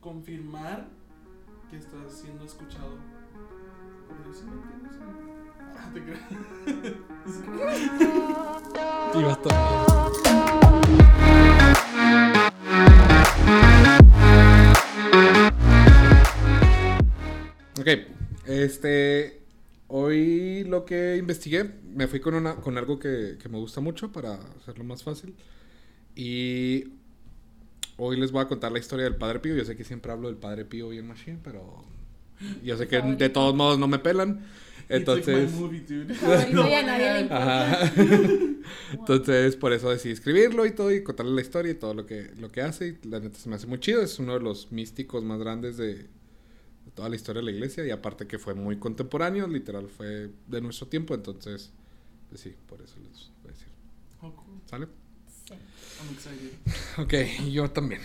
[0.00, 0.88] confirmar
[1.70, 2.98] que estás siendo escuchado.
[4.08, 4.52] Entiendes, ¿no?
[5.76, 5.92] Ah.
[17.80, 17.88] Ok,
[18.46, 19.40] este.
[19.88, 24.12] Hoy lo que investigué, me fui con, una, con algo que, que me gusta mucho
[24.12, 25.34] para hacerlo más fácil.
[26.14, 26.99] Y
[28.00, 29.54] hoy les voy a contar la historia del Padre Pío.
[29.54, 31.84] Yo sé que siempre hablo del Padre Pío bien machine, pero
[32.64, 34.40] yo sé que de todos modos no me pelan.
[34.88, 35.84] Entonces, movie,
[36.76, 37.72] a nadie le importa.
[37.76, 37.92] Ajá.
[38.92, 42.32] Entonces, por eso decidí escribirlo y todo, y contarle la historia y todo lo que,
[42.40, 42.98] lo que hace.
[43.00, 44.02] Y la neta se me hace muy chido.
[44.02, 47.86] Es uno de los místicos más grandes de, de toda la historia de la iglesia.
[47.86, 51.14] Y aparte que fue muy contemporáneo, literal, fue de nuestro tiempo.
[51.14, 51.70] Entonces,
[52.28, 53.68] pues sí, por eso les voy a decir.
[54.22, 54.60] Oh, cool.
[54.66, 54.88] ¿Sale?
[56.00, 56.52] I'm excited.
[56.98, 57.14] Ok,
[57.50, 58.00] yo también.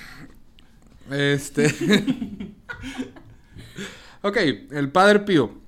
[1.12, 1.67] Este.
[4.22, 4.38] ok,
[4.72, 5.66] el Padre Pío.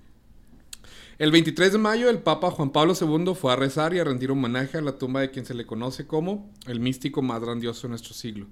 [1.20, 4.30] El 23 de mayo, el Papa Juan Pablo II fue a rezar y a rendir
[4.30, 7.90] homenaje a la tumba de quien se le conoce como el místico más grandioso de
[7.90, 8.46] nuestro siglo.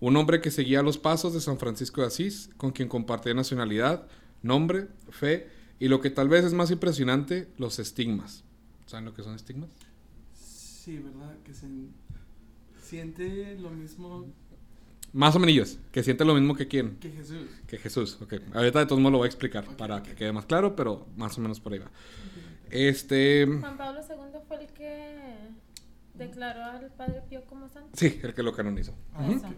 [0.00, 4.08] Un hombre que seguía los pasos de San Francisco de Asís, con quien compartía nacionalidad,
[4.42, 8.42] nombre, fe y lo que tal vez es más impresionante, los estigmas.
[8.86, 9.70] ¿Saben lo que son estigmas?
[10.34, 11.36] Sí, ¿verdad?
[11.44, 11.66] Que se
[12.90, 14.26] siente lo mismo
[15.12, 16.96] Más o menos, que siente lo mismo que quién.
[16.96, 17.48] que Jesús.
[17.68, 18.34] Que Jesús, ok.
[18.52, 21.38] Ahorita de todos modos lo voy a explicar para que quede más claro, pero más
[21.38, 21.90] o menos por ahí va.
[22.70, 23.46] Este.
[23.46, 25.16] Juan Pablo II fue el que
[26.14, 27.90] declaró al Padre Pío como santo.
[27.94, 28.94] Sí, el que lo canonizó.
[29.14, 29.52] Ah.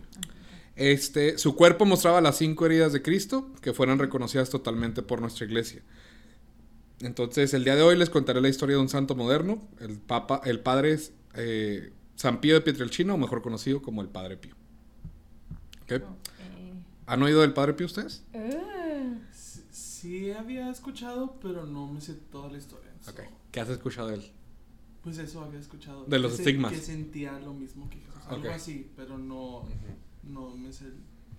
[0.76, 5.44] Este, su cuerpo mostraba las cinco heridas de Cristo que fueron reconocidas totalmente por nuestra
[5.46, 5.82] iglesia.
[7.00, 10.40] Entonces, el día de hoy les contaré la historia de un santo moderno, el Papa,
[10.44, 10.98] el Padre
[11.34, 11.92] eh,
[12.22, 14.54] San Pío de Pietrelcina, o mejor conocido como el Padre Pío.
[15.82, 15.92] ¿Ok?
[15.94, 16.02] Ok.
[17.06, 18.22] ¿Han oído del Padre Pío ustedes?
[18.32, 22.92] Eh, Sí, sí había escuchado, pero no me sé toda la historia.
[23.00, 23.22] so, Ok.
[23.50, 24.30] ¿Qué has escuchado de él?
[25.02, 26.04] Pues eso había escuchado.
[26.04, 26.70] De los Que se- estigmas.
[26.72, 28.22] Que sentía lo mismo que Jesús.
[28.28, 29.64] Algo así, pero no,
[30.22, 30.92] no me sé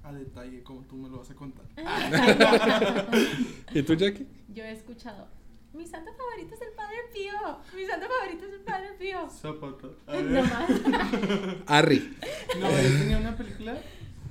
[0.03, 1.63] a detalle como tú me lo vas a contar.
[3.73, 4.27] ¿Y tú, Jackie?
[4.53, 5.29] Yo he escuchado.
[5.73, 7.57] Mi santo favorito es el Padre Pío.
[7.75, 9.29] Mi santo favorito es el Padre Pío.
[9.29, 9.87] Zapata.
[10.07, 10.69] No más.
[11.67, 12.15] Harry.
[12.59, 13.77] No, yo tenía una película.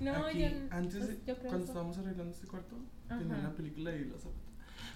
[0.01, 0.47] No, aquí, yo.
[0.71, 1.67] antes pues, de yo creo cuando eso.
[1.67, 2.77] estábamos arreglando este cuarto,
[3.09, 3.41] tenía Ajá.
[3.41, 4.37] una película y la zapata.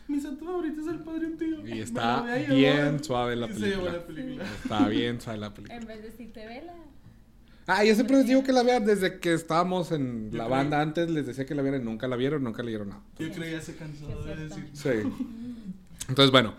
[0.08, 1.66] Mi santo favorito es el Padre Pío.
[1.66, 3.92] Y está bien suave la Y se llevó película.
[3.92, 4.44] la película.
[4.44, 5.78] Está bien suave la película.
[5.80, 6.74] En vez de decirte vela.
[7.68, 10.80] Ah, yo siempre les digo que la vean desde que estábamos en Yo la banda
[10.80, 13.02] antes, les decía que la vieran y nunca la vieron, nunca leyeron nada.
[13.18, 14.70] Yo creo que ya se cansó de decir.
[14.72, 14.88] Sí.
[16.08, 16.54] Entonces, bueno,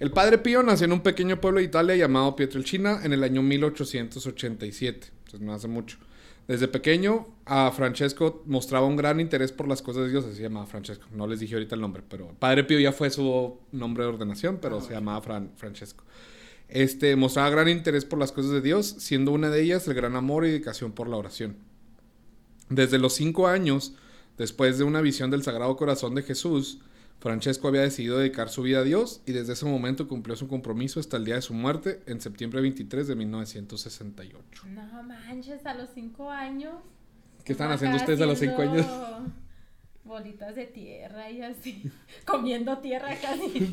[0.00, 3.42] el padre Pío nació en un pequeño pueblo de Italia llamado Pietrelcina en el año
[3.42, 5.98] 1887, entonces no hace mucho.
[6.46, 10.42] Desde pequeño, a Francesco mostraba un gran interés por las cosas de Dios, así se
[10.42, 11.06] llamaba Francesco.
[11.12, 14.58] No les dije ahorita el nombre, pero Padre Pío ya fue su nombre de ordenación,
[14.60, 16.04] pero Ah, se llamaba Fran- Francesco.
[16.70, 20.16] Este, mostraba gran interés por las cosas de Dios, siendo una de ellas el gran
[20.16, 21.56] amor y dedicación por la oración.
[22.70, 23.94] Desde los cinco años,
[24.38, 26.78] después de una visión del Sagrado Corazón de Jesús,
[27.20, 31.00] Francesco había decidido dedicar su vida a Dios y desde ese momento cumplió su compromiso
[31.00, 34.62] hasta el día de su muerte en septiembre 23 de 1968.
[34.68, 36.74] No manches, a los cinco años.
[37.44, 38.86] ¿Qué están haciendo ustedes a los cinco años?
[38.86, 39.32] haciendo
[40.04, 41.82] Bolitas de tierra y así.
[42.24, 43.68] Comiendo tierra casi.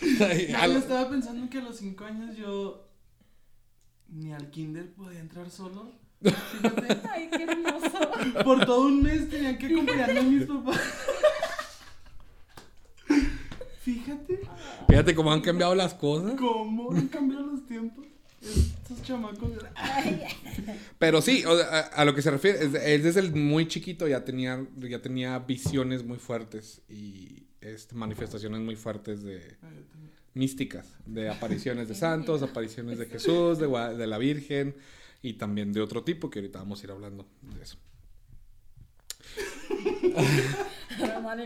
[0.00, 2.88] Yo estaba pensando que a los 5 años yo
[4.08, 5.92] ni al kinder podía entrar solo.
[6.22, 7.98] Fíjate, Ay, qué hermoso.
[8.42, 10.80] por todo un mes tenía que acompañarme a mis papás.
[13.82, 14.40] Fíjate
[14.88, 16.34] Fíjate cómo han cambiado las cosas.
[16.38, 18.06] cómo han cambiado los tiempos.
[18.40, 19.50] Estos chamacos.
[20.98, 23.68] Pero sí, o sea, a, a lo que se refiere, es- él desde el muy
[23.68, 29.86] chiquito ya tenía, ya tenía visiones muy fuertes y este, manifestaciones muy fuertes de también.
[30.34, 34.74] místicas, de apariciones de santos, apariciones de Jesús, de, de la Virgen
[35.22, 37.78] y también de otro tipo que ahorita vamos a ir hablando de eso.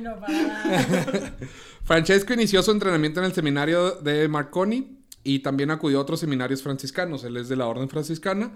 [0.00, 0.16] no.
[1.84, 6.62] Francesco inició su entrenamiento en el seminario de Marconi y también acudió a otros seminarios
[6.62, 7.24] franciscanos.
[7.24, 8.52] Él es de la orden franciscana,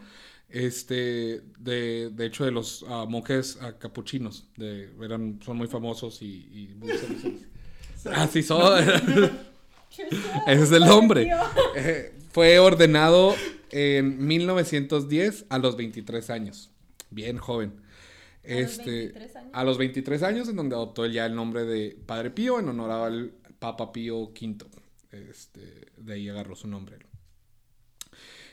[0.49, 6.23] este, de, de hecho de los ah, monjes ah, capuchinos, de, eran, son muy famosos
[6.23, 6.93] y, y muy.
[8.13, 8.83] Así son.
[10.47, 11.31] Ese es el nombre.
[11.75, 13.35] Eh, fue ordenado
[13.71, 16.71] en 1910 a los 23 años.
[17.11, 17.81] Bien joven.
[18.45, 19.51] ¿A los Este, 23 años?
[19.53, 22.91] a los 23 años, en donde adoptó ya el nombre de Padre Pío en honor
[22.91, 24.57] al Papa Pío V.
[25.13, 26.99] Este, de ahí agarró su nombre.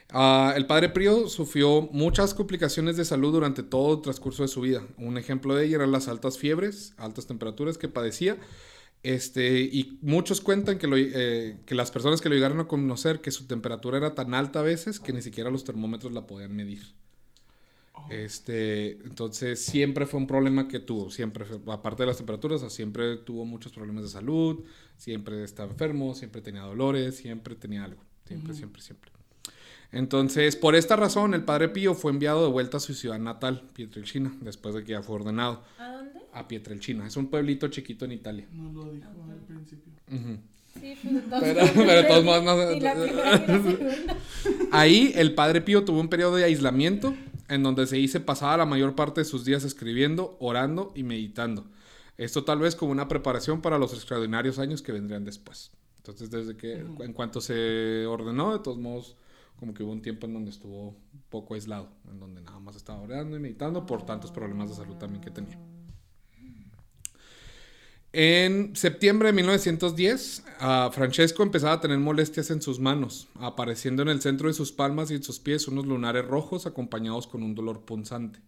[0.09, 4.61] Ah, el padre Pío sufrió muchas complicaciones de salud durante todo el transcurso de su
[4.61, 4.81] vida.
[4.97, 8.37] Un ejemplo de ello eran las altas fiebres, altas temperaturas que padecía.
[9.03, 13.19] Este, y muchos cuentan que, lo- eh, que las personas que lo llegaron a conocer
[13.21, 16.55] que su temperatura era tan alta a veces que ni siquiera los termómetros la podían
[16.55, 16.93] medir.
[18.09, 22.69] Este, entonces siempre fue un problema que tuvo, siempre, aparte de las temperaturas, o sea,
[22.69, 24.63] siempre tuvo muchos problemas de salud,
[24.97, 29.11] siempre estaba enfermo, siempre tenía dolores, siempre tenía algo, siempre, siempre, siempre.
[29.91, 33.63] Entonces, por esta razón, el padre Pío fue enviado de vuelta a su ciudad natal,
[33.73, 36.19] Pietrelcina, después de que ya fue ordenado ¿A dónde?
[36.33, 37.07] a Pietrelcina.
[37.07, 38.47] Es un pueblito chiquito en Italia.
[38.51, 39.93] No lo dijo al principio.
[40.11, 40.37] Ujú.
[40.79, 41.23] Sí, pues.
[41.41, 42.25] Pero- pero de todos
[43.63, 44.17] segunda.
[44.71, 47.15] Ahí el padre Pío tuvo un periodo de aislamiento
[47.49, 51.65] en donde se dice pasaba la mayor parte de sus días escribiendo, orando y meditando.
[52.17, 55.71] Esto tal vez como una preparación para los extraordinarios años que vendrían después.
[55.97, 59.17] Entonces, desde que, en cuanto se ordenó, de todos modos,
[59.59, 62.75] como que hubo un tiempo en donde estuvo un poco aislado, en donde nada más
[62.75, 65.59] estaba orando y meditando por tantos problemas de salud también que tenía.
[68.19, 74.07] En septiembre de 1910, ah, Francesco empezaba a tener molestias en sus manos, apareciendo en
[74.07, 77.53] el centro de sus palmas y en sus pies unos lunares rojos acompañados con un
[77.53, 78.39] dolor punzante.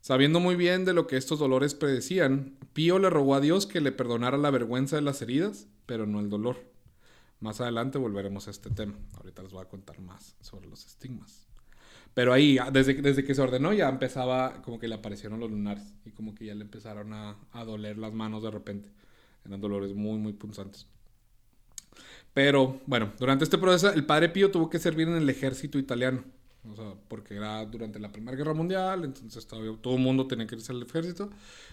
[0.00, 3.80] Sabiendo muy bien de lo que estos dolores predecían, Pío le rogó a Dios que
[3.80, 6.56] le perdonara la vergüenza de las heridas, pero no el dolor.
[7.38, 8.98] Más adelante volveremos a este tema.
[9.18, 11.45] Ahorita les voy a contar más sobre los estigmas.
[12.16, 15.50] Pero ahí, ah, desde, desde que se ordenó, ya empezaba, como que le aparecieron los
[15.50, 18.88] lunares y como que ya le empezaron a, a doler las manos de repente.
[19.44, 20.86] Eran dolores muy, muy punzantes.
[22.32, 26.24] Pero bueno, durante este proceso, el padre Pío tuvo que servir en el ejército italiano.
[26.72, 30.46] O sea, porque era durante la Primera Guerra Mundial, entonces todavía todo el mundo tenía
[30.46, 31.28] que irse al ejército.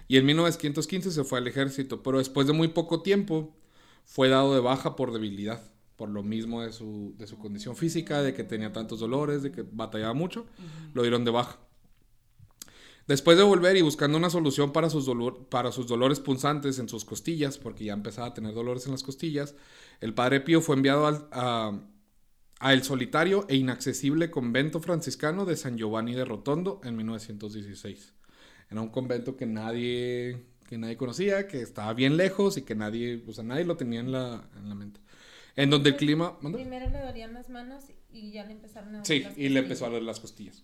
[0.10, 3.56] Y en 1915 se fue al ejército, pero después de muy poco tiempo
[4.04, 5.64] fue dado de baja por debilidad,
[6.04, 9.54] por lo mismo de su, de su condición física, de que tenía tantos dolores, de
[9.54, 10.46] que batallaba mucho,
[10.94, 11.60] lo dieron de baja.
[13.08, 16.90] Después de volver y buscando una solución para sus, dolor- para sus dolores punzantes en
[16.90, 19.56] sus costillas, porque ya empezaba a tener dolores en las costillas,
[20.02, 21.80] el padre Pío fue enviado al- a,
[22.60, 28.14] a el solitario e inaccesible convento franciscano de San Giovanni de Rotondo en 1916.
[28.70, 33.24] Era un convento que nadie, que nadie conocía, que estaba bien lejos y que nadie,
[33.28, 35.00] o sea, nadie lo tenía en la, en la mente.
[35.56, 36.40] En donde el clima...
[36.40, 39.86] Primero le dolían las manos y ya le empezaron a Sí, las y le empezó
[39.86, 40.64] a doler las costillas.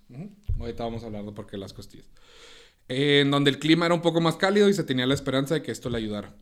[0.59, 2.07] Ahorita vamos a hablar de por qué las costillas.
[2.87, 5.53] Eh, en donde el clima era un poco más cálido y se tenía la esperanza
[5.53, 6.35] de que esto le ayudara.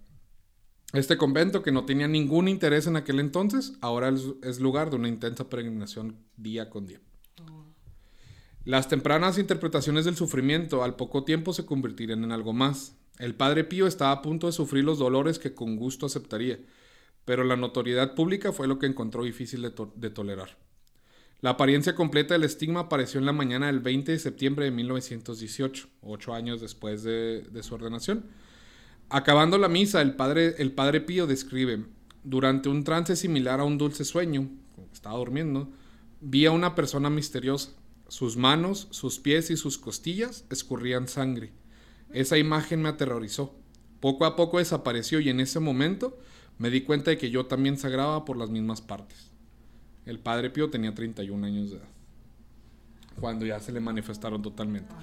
[0.94, 4.96] Este convento, que no tenía ningún interés en aquel entonces, ahora es, es lugar de
[4.96, 7.02] una intensa peregrinación día con día.
[8.64, 12.98] Las tempranas interpretaciones del sufrimiento al poco tiempo se convertirían en algo más.
[13.20, 16.60] El padre Pío estaba a punto de sufrir los dolores que con gusto aceptaría,
[17.28, 20.58] pero la notoriedad pública fue lo que encontró difícil de, to- de tolerar.
[21.42, 25.90] La apariencia completa del estigma apareció en la mañana del 20 de septiembre de 1918,
[26.04, 28.28] ocho años después de, de su ordenación.
[29.10, 31.84] Acabando la misa, el padre, el padre Pío describe,
[32.24, 34.50] durante un trance similar a un dulce sueño,
[34.94, 35.70] estaba durmiendo,
[36.22, 37.72] vi a una persona misteriosa.
[38.08, 41.52] Sus manos, sus pies y sus costillas escurrían sangre.
[42.14, 43.54] Esa imagen me aterrorizó.
[44.00, 46.18] Poco a poco desapareció y en ese momento
[46.58, 49.32] me di cuenta de que yo también sangraba por las mismas partes.
[50.06, 51.88] El padre Pío tenía 31 años de edad.
[53.20, 54.94] Cuando ya se le manifestaron totalmente.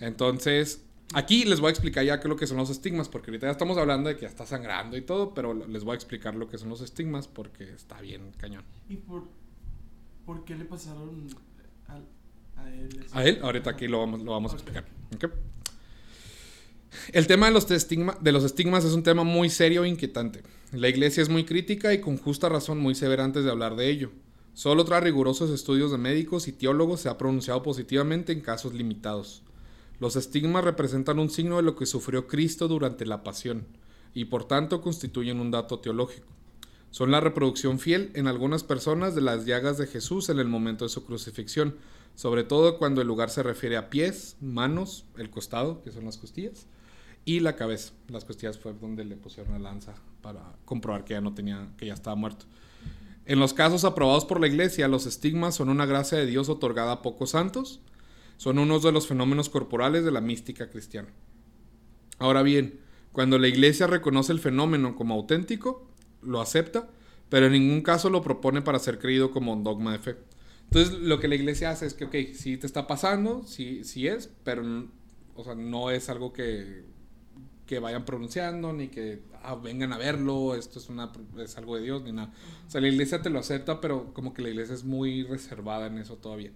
[0.00, 0.82] Entonces,
[1.12, 3.46] aquí les voy a explicar ya qué es lo que son los estigmas, porque ahorita
[3.46, 6.34] ya estamos hablando de que ya está sangrando y todo, pero les voy a explicar
[6.34, 8.64] lo que son los estigmas porque está bien cañón.
[8.88, 9.28] ¿Y por,
[10.26, 11.28] por qué le pasaron
[11.88, 12.06] al-
[12.56, 13.06] a él?
[13.12, 14.84] A él, ahorita aquí lo vamos, lo vamos a explicar.
[15.14, 15.26] ¿ok?
[17.12, 20.42] El tema de los, estigma- de los estigmas es un tema muy serio e inquietante.
[20.72, 23.90] La iglesia es muy crítica y con justa razón muy severa antes de hablar de
[23.90, 24.12] ello.
[24.54, 29.42] Solo tras rigurosos estudios de médicos y teólogos se ha pronunciado positivamente en casos limitados.
[29.98, 33.66] Los estigmas representan un signo de lo que sufrió Cristo durante la pasión
[34.14, 36.28] y por tanto constituyen un dato teológico.
[36.92, 40.84] Son la reproducción fiel en algunas personas de las llagas de Jesús en el momento
[40.84, 41.74] de su crucifixión,
[42.14, 46.16] sobre todo cuando el lugar se refiere a pies, manos, el costado, que son las
[46.16, 46.68] costillas,
[47.24, 47.92] y la cabeza.
[48.08, 51.86] Las costillas fue donde le pusieron la lanza para comprobar que ya no tenía, que
[51.86, 52.46] ya estaba muerto.
[53.26, 56.92] En los casos aprobados por la iglesia, los estigmas son una gracia de Dios otorgada
[56.92, 57.80] a pocos santos,
[58.36, 61.08] son unos de los fenómenos corporales de la mística cristiana.
[62.18, 62.80] Ahora bien,
[63.12, 65.86] cuando la iglesia reconoce el fenómeno como auténtico,
[66.22, 66.88] lo acepta,
[67.28, 70.16] pero en ningún caso lo propone para ser creído como un dogma de fe.
[70.64, 74.06] Entonces, lo que la iglesia hace es que, ok, sí te está pasando, sí, sí
[74.06, 74.88] es, pero
[75.34, 76.84] o sea, no es algo que,
[77.70, 81.82] que vayan pronunciando, ni que ah, vengan a verlo, esto es, una, es algo de
[81.82, 82.32] Dios, ni nada.
[82.66, 85.86] O sea, la iglesia te lo acepta, pero como que la iglesia es muy reservada
[85.86, 86.50] en eso todavía.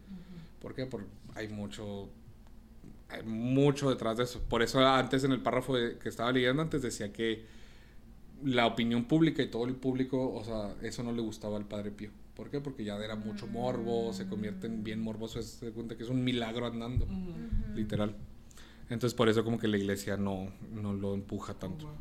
[0.61, 0.87] ¿Por qué?
[0.87, 1.07] Porque
[1.37, 2.09] hay mucho,
[3.09, 4.41] hay mucho detrás de eso.
[4.41, 7.45] Por eso antes en el párrafo que estaba leyendo antes decía que
[8.43, 11.93] la opinión pública y todo el público, o sea, eso no le gustaba al Padre
[11.93, 12.11] Pío.
[12.35, 12.61] ¿Por qué?
[12.61, 16.25] Porque ya era mucho morbo, se convierte en bien morboso, se cuenta que es un
[16.25, 17.07] milagro andando,
[17.77, 18.17] literal.
[18.91, 21.87] Entonces por eso como que la iglesia no, no lo empuja Oh, tanto.
[21.87, 21.95] wow.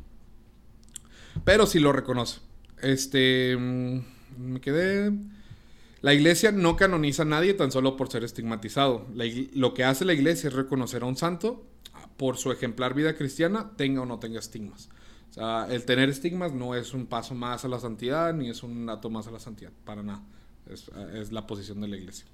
[1.44, 2.40] Pero sí lo reconoce.
[2.82, 3.56] Este.
[3.56, 4.00] mm,
[4.38, 5.12] Me quedé.
[6.02, 9.06] La iglesia no canoniza a nadie tan solo por ser estigmatizado.
[9.54, 11.64] Lo que hace la iglesia es reconocer a un santo
[12.18, 14.90] por su ejemplar vida cristiana, tenga o no tenga estigmas.
[15.30, 18.62] O sea, el tener estigmas no es un paso más a la santidad, ni es
[18.62, 20.22] un dato más a la santidad, para nada.
[20.70, 22.26] Es, es la posición de la iglesia.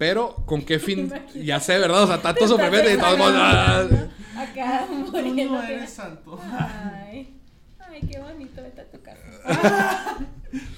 [0.00, 1.00] Pero, ¿con qué fin?
[1.00, 1.44] Imagínate.
[1.44, 2.04] ya sé, ¿verdad?
[2.04, 3.86] O sea, tanto sufrimiento y todos modos, ah,
[4.34, 6.40] Acá Tú no eres santo.
[6.42, 7.36] Ay,
[7.78, 10.16] ay, qué bonito, vete a tu casa.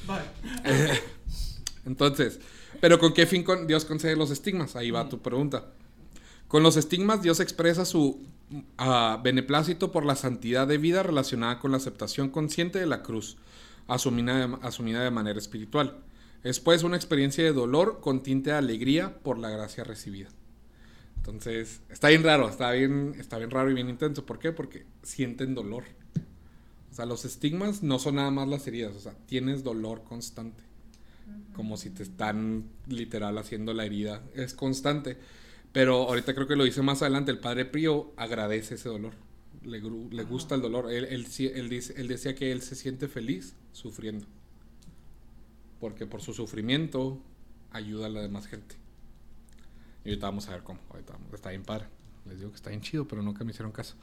[0.09, 1.01] Bye.
[1.87, 2.41] Entonces,
[2.81, 4.75] pero ¿con qué fin con- Dios concede los estigmas?
[4.75, 5.67] Ahí va tu pregunta.
[6.49, 8.27] Con los estigmas Dios expresa su
[8.77, 13.37] ah, beneplácito por la santidad de vida relacionada con la aceptación consciente de la cruz,
[13.87, 15.99] asumida de, asumida de manera espiritual.
[16.45, 20.29] Es pues una experiencia de dolor con tinte de alegría por la gracia recibida.
[21.17, 24.27] Entonces, está bien raro, está bien, está bien raro y bien intenso.
[24.27, 24.51] ¿Por qué?
[24.53, 25.85] Porque sienten dolor.
[26.91, 30.63] O sea, los estigmas no son nada más las heridas, o sea, tienes dolor constante
[31.55, 34.23] como si te están literal haciendo la herida.
[34.35, 35.19] Es constante.
[35.73, 39.15] Pero ahorita creo que lo dice más adelante, el padre Pío agradece ese dolor.
[39.63, 39.81] Le,
[40.25, 40.91] gusta el dolor.
[40.91, 44.27] Él, él, sí- él dice, él decía que él se siente feliz sufriendo.
[45.83, 47.19] Porque por su sufrimiento
[47.73, 48.77] ayuda a la demás gente.
[50.05, 50.79] Y ahorita vamos a ver cómo.
[50.91, 51.87] Ahorita vamos- está bien padre.
[52.25, 53.97] Les digo que está bien chido, pero nunca me hicieron caso.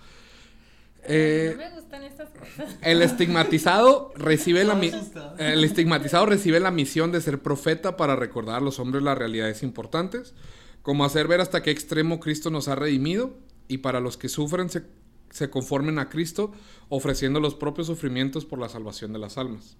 [1.03, 2.75] Eh, no me gustan estas cosas.
[2.81, 4.73] el estigmatizado recibe la
[5.39, 9.63] el estigmatizado recibe la misión de ser profeta para recordar a los hombres las realidades
[9.63, 10.33] importantes,
[10.81, 13.37] como hacer ver hasta qué extremo Cristo nos ha redimido
[13.69, 14.83] y para los que sufren se,
[15.29, 16.51] se conformen a Cristo,
[16.89, 19.77] ofreciendo los propios sufrimientos por la salvación de las almas.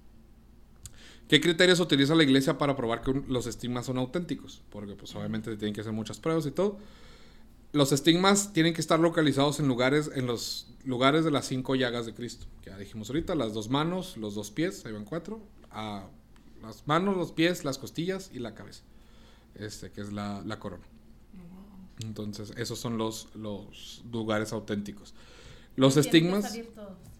[1.29, 4.61] ¿Qué criterios utiliza la iglesia para probar que un- los estigmas son auténticos?
[4.69, 6.77] Porque pues obviamente se tienen que hacer muchas pruebas y todo.
[7.71, 12.05] Los estigmas tienen que estar localizados en lugares, en los lugares de las cinco llagas
[12.07, 12.47] de Cristo.
[12.63, 15.39] Que ya dijimos ahorita, las dos manos, los dos pies, ahí van cuatro.
[16.63, 18.81] las manos, los pies, las costillas y la cabeza.
[19.55, 20.83] Este, que es la, la corona.
[22.03, 25.13] Entonces, esos son los, los lugares auténticos.
[25.75, 26.57] Los estigmas.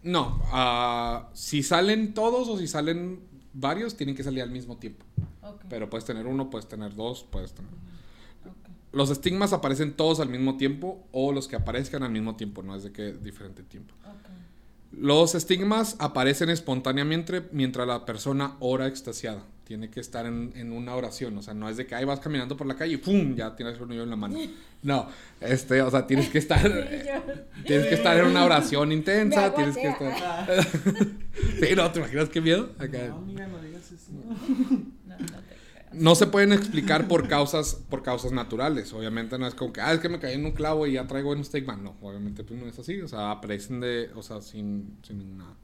[0.02, 3.20] No, ah, si salen todos o si salen
[3.52, 5.04] varios, tienen que salir al mismo tiempo.
[5.68, 7.70] Pero puedes tener uno, puedes tener dos, puedes tener.
[8.92, 12.74] Los estigmas aparecen todos al mismo tiempo o los que aparezcan al mismo tiempo, no
[12.74, 13.94] es de que diferente tiempo.
[14.92, 19.44] Los estigmas aparecen espontáneamente mientras la persona ora extasiada.
[19.70, 22.18] Tiene que estar en, en una oración, o sea, no es de que ahí vas
[22.18, 23.36] caminando por la calle y ¡pum!
[23.36, 24.36] ya tienes un niño en la mano.
[24.82, 25.06] No,
[25.40, 29.50] este, o sea, tienes que estar, Sí, tienes que estar en una oración intensa, Me
[29.50, 30.12] tienes que estar.
[30.20, 30.44] Ah,
[31.60, 32.72] Sí, no, ¿te imaginas qué miedo?
[32.80, 32.98] Acá.
[33.10, 34.10] No, amiga, no digas eso.
[34.10, 35.92] No, no te creas.
[35.92, 38.92] No se pueden explicar por causas, por causas naturales.
[38.92, 41.06] Obviamente no es como que, ah, es que me caí en un clavo y ya
[41.06, 41.76] traigo un estigma.
[41.76, 43.00] No, obviamente pues no es así.
[43.02, 45.54] O sea, aparecen de, o sea, sin, sin una...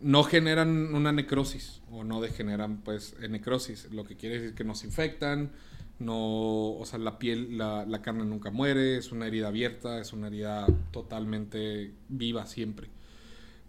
[0.00, 3.88] No generan una necrosis o no degeneran pues necrosis.
[3.92, 5.52] Lo que quiere decir que no se infectan,
[5.98, 10.12] no, o sea, la piel, la, la carne nunca muere, es una herida abierta, es
[10.12, 12.88] una herida totalmente viva siempre.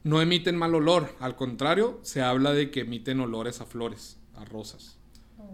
[0.03, 4.43] No emiten mal olor, al contrario, se habla de que emiten olores a flores, a
[4.45, 4.97] rosas.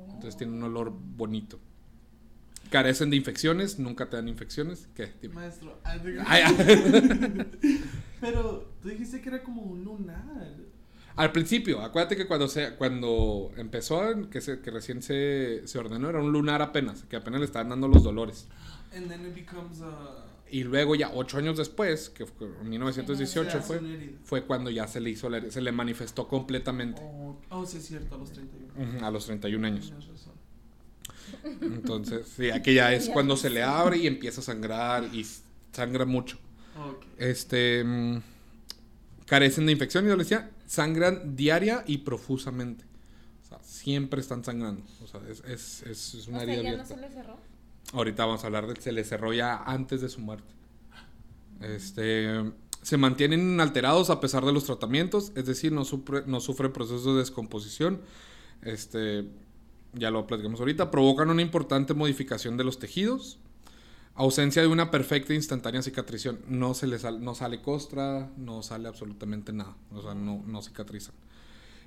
[0.08, 1.60] Entonces tiene un olor bonito.
[2.70, 4.88] Carecen de infecciones, nunca te dan infecciones.
[4.96, 5.12] ¿Qué?
[5.22, 5.36] Dime.
[5.36, 5.80] Maestro.
[5.84, 7.82] ah, diga- Ay, ay.
[8.24, 10.48] Pero tú dijiste que era como un lunar.
[11.18, 16.10] Al principio, acuérdate que cuando se, cuando empezó, que, se- que recién se, se ordenó,
[16.10, 18.48] era un lunar apenas, que apenas le estaban dando los dolores.
[18.96, 20.26] And then it becomes a.
[20.50, 24.70] Y luego ya ocho años después, que fue en 1918 se hace fue, fue cuando
[24.70, 28.18] ya se le hizo, la- se le manifestó completamente Oh, oh, sí, es cierto, a
[28.20, 28.68] los 31.
[28.98, 29.88] ujú, a los 31 años.
[29.88, 30.34] Tienes razón.
[31.62, 35.26] Entonces, sí, aquí ya es cuando se le abre y empieza a sangrar y
[35.72, 36.38] sangra mucho.
[36.76, 37.06] Ok.
[37.18, 37.84] Este.
[37.84, 38.22] mm,
[39.26, 42.86] carecen de infección, yo les decía, sangran diaria y profusamente.
[43.44, 44.84] O sea, siempre están sangrando.
[45.04, 46.86] O sea, es, es, es, es una O sea, herida ya no abierta.
[46.86, 47.38] se le cerró.
[47.94, 50.52] Ahorita vamos a hablar de se le cerró ya antes de su muerte.
[51.62, 52.52] Este.
[52.82, 57.06] Se mantienen inalterados a pesar de los tratamientos, es decir, no sufre, no sufre procesos
[57.06, 58.02] de descomposición.
[58.62, 59.26] Este.
[59.94, 60.90] Ya lo platicamos ahorita.
[60.92, 63.40] Provocan una importante modificación de los tejidos.
[64.16, 66.40] Ausencia de una perfecta e instantánea cicatrización.
[66.48, 69.76] No, se le sal- no sale costra, no sale absolutamente nada.
[69.92, 71.16] O sea, no, no cicatrizan.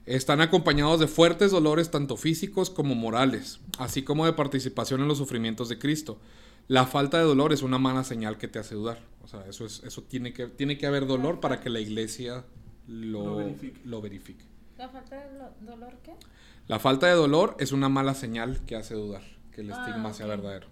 [0.07, 5.19] Están acompañados de fuertes dolores tanto físicos como morales, así como de participación en los
[5.19, 6.19] sufrimientos de Cristo.
[6.69, 9.01] La falta de dolor es una mala señal que te hace dudar.
[9.23, 12.45] O sea, eso, es, eso tiene, que, tiene que haber dolor para que la iglesia
[12.89, 13.81] lo, Lo verifique.
[13.85, 14.45] lo verifique.
[14.79, 16.15] ¿La falta de lo- dolor qué?
[16.69, 20.13] La falta de dolor es una mala señal que hace dudar que el Ah, estigma
[20.13, 20.31] sea ok.
[20.31, 20.67] verdadero.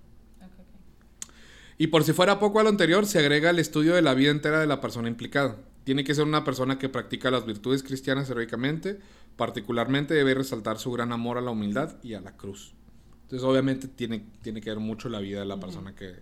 [1.79, 4.31] Y por si fuera poco a lo anterior, se agrega el estudio de la vida
[4.31, 5.57] entera de la persona implicada.
[5.85, 9.01] Tiene que ser una persona que practica las virtudes cristianas heroicamente,
[9.37, 12.75] particularmente debe resaltar su gran amor a la humildad y a la cruz.
[13.25, 16.15] Entonces obviamente tiene, tiene que ver mucho la vida de la persona que,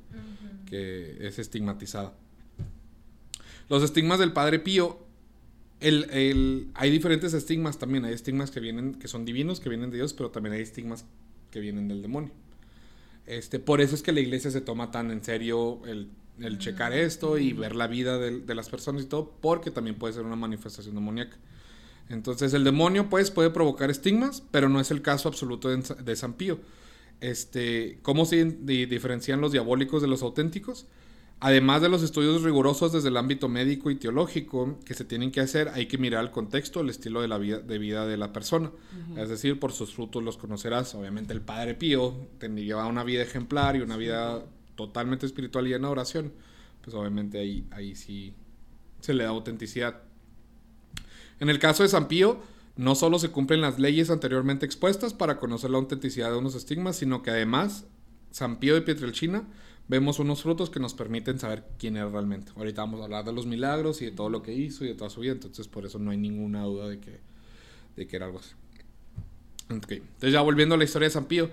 [0.69, 2.15] que es estigmatizada.
[3.69, 4.99] Los estigmas del Padre Pío,
[5.81, 8.05] el, el- hay diferentes estigmas también.
[8.05, 11.05] Hay estigmas que vienen, que son divinos, que vienen de Dios, pero también hay estigmas
[11.51, 12.31] que vienen del demonio.
[13.37, 16.09] Este, por eso es que la iglesia se toma tan en serio el,
[16.39, 19.97] el checar esto y ver la vida de, de las personas y todo, porque también
[19.97, 21.37] puede ser una manifestación demoníaca.
[22.09, 26.17] Entonces el demonio pues puede provocar estigmas, pero no es el caso absoluto de, de
[26.17, 26.59] San Pío.
[27.21, 30.87] Este, ¿Cómo se di- diferencian los diabólicos de los auténticos?
[31.45, 35.41] Además de los estudios rigurosos desde el ámbito médico y teológico que se tienen que
[35.41, 38.33] hacer, hay que mirar el contexto, el estilo de la vida de, vida de la
[38.33, 38.71] persona.
[39.17, 40.95] Es decir, por sus frutos los conocerás.
[40.95, 44.45] Obviamente el Padre Pío llevaba una vida ejemplar y una vida
[44.77, 46.33] totalmente espiritual y llena de oración.
[46.81, 48.37] Pues obviamente ahí, ahí sí
[49.01, 50.01] se le da autenticidad.
[51.41, 52.41] En el caso de San Pío,
[52.77, 56.95] no solo se cumplen las leyes anteriormente expuestas para conocer la autenticidad de unos estigmas,
[56.95, 57.85] sino que además,
[58.31, 59.43] San Pío de Pietrelcina,
[59.89, 62.53] vemos unos frutos que nos permiten saber quién era realmente.
[62.57, 64.95] Ahorita vamos a hablar de los milagros y de todo lo que hizo y de
[64.95, 67.21] toda su vida, entonces por eso no hay ninguna duda de que,
[67.97, 68.53] de que era algo así.
[69.69, 71.51] Entonces ya volviendo a la historia de San Pío,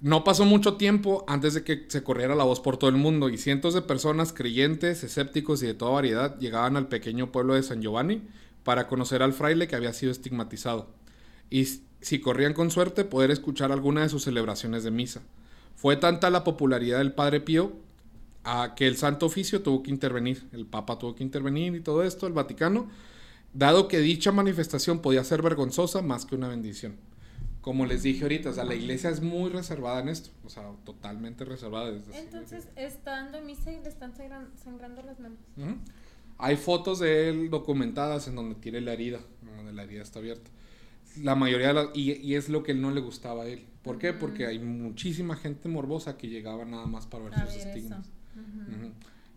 [0.00, 3.28] no pasó mucho tiempo antes de que se corriera la voz por todo el mundo
[3.28, 7.64] y cientos de personas creyentes, escépticos y de toda variedad llegaban al pequeño pueblo de
[7.64, 8.22] San Giovanni
[8.62, 10.88] para conocer al fraile que había sido estigmatizado
[11.50, 11.64] y
[12.00, 15.22] si corrían con suerte poder escuchar alguna de sus celebraciones de misa.
[15.78, 17.72] Fue tanta la popularidad del Padre Pío
[18.42, 22.02] a que el Santo Oficio tuvo que intervenir, el Papa tuvo que intervenir y todo
[22.02, 22.88] esto, el Vaticano,
[23.54, 26.96] dado que dicha manifestación podía ser vergonzosa más que una bendición.
[27.60, 30.68] Como les dije ahorita, o sea, la iglesia es muy reservada en esto, o sea,
[30.84, 31.92] totalmente reservada.
[31.92, 35.38] desde Entonces está dando misa y le están sangran- sangrando las manos.
[35.56, 35.76] Ujú.
[36.38, 40.18] Hay fotos de él documentadas en donde tiene la herida, en donde la herida está
[40.18, 40.50] abierta.
[41.22, 43.66] La mayoría de las, y, y es lo que no le gustaba a él.
[43.82, 44.12] ¿Por qué?
[44.12, 48.10] Porque hay muchísima gente morbosa que llegaba nada más para ver A sus ver estigmas.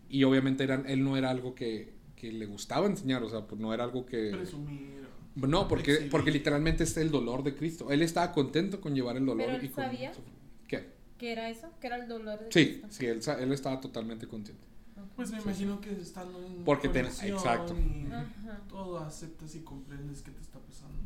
[0.08, 3.60] Y obviamente eran, él no era algo que, que le gustaba enseñar, o sea, pues
[3.60, 4.30] no era algo que...
[4.30, 5.02] Presumir.
[5.34, 6.10] No, porque, exhibir.
[6.10, 7.90] porque literalmente es el dolor de Cristo.
[7.90, 9.46] Él estaba contento con llevar el dolor.
[9.46, 10.12] ¿Pero él y con sabía?
[10.68, 10.90] ¿Qué?
[11.16, 11.68] ¿Qué era eso?
[11.80, 12.86] ¿Qué era el dolor de Sí, Cristo?
[12.90, 14.62] sí, él, él estaba totalmente contento.
[15.16, 17.76] Pues me imagino que estando en Porque te- exacto.
[17.78, 18.08] y
[18.68, 20.98] todo aceptas y comprendes que te está pasando.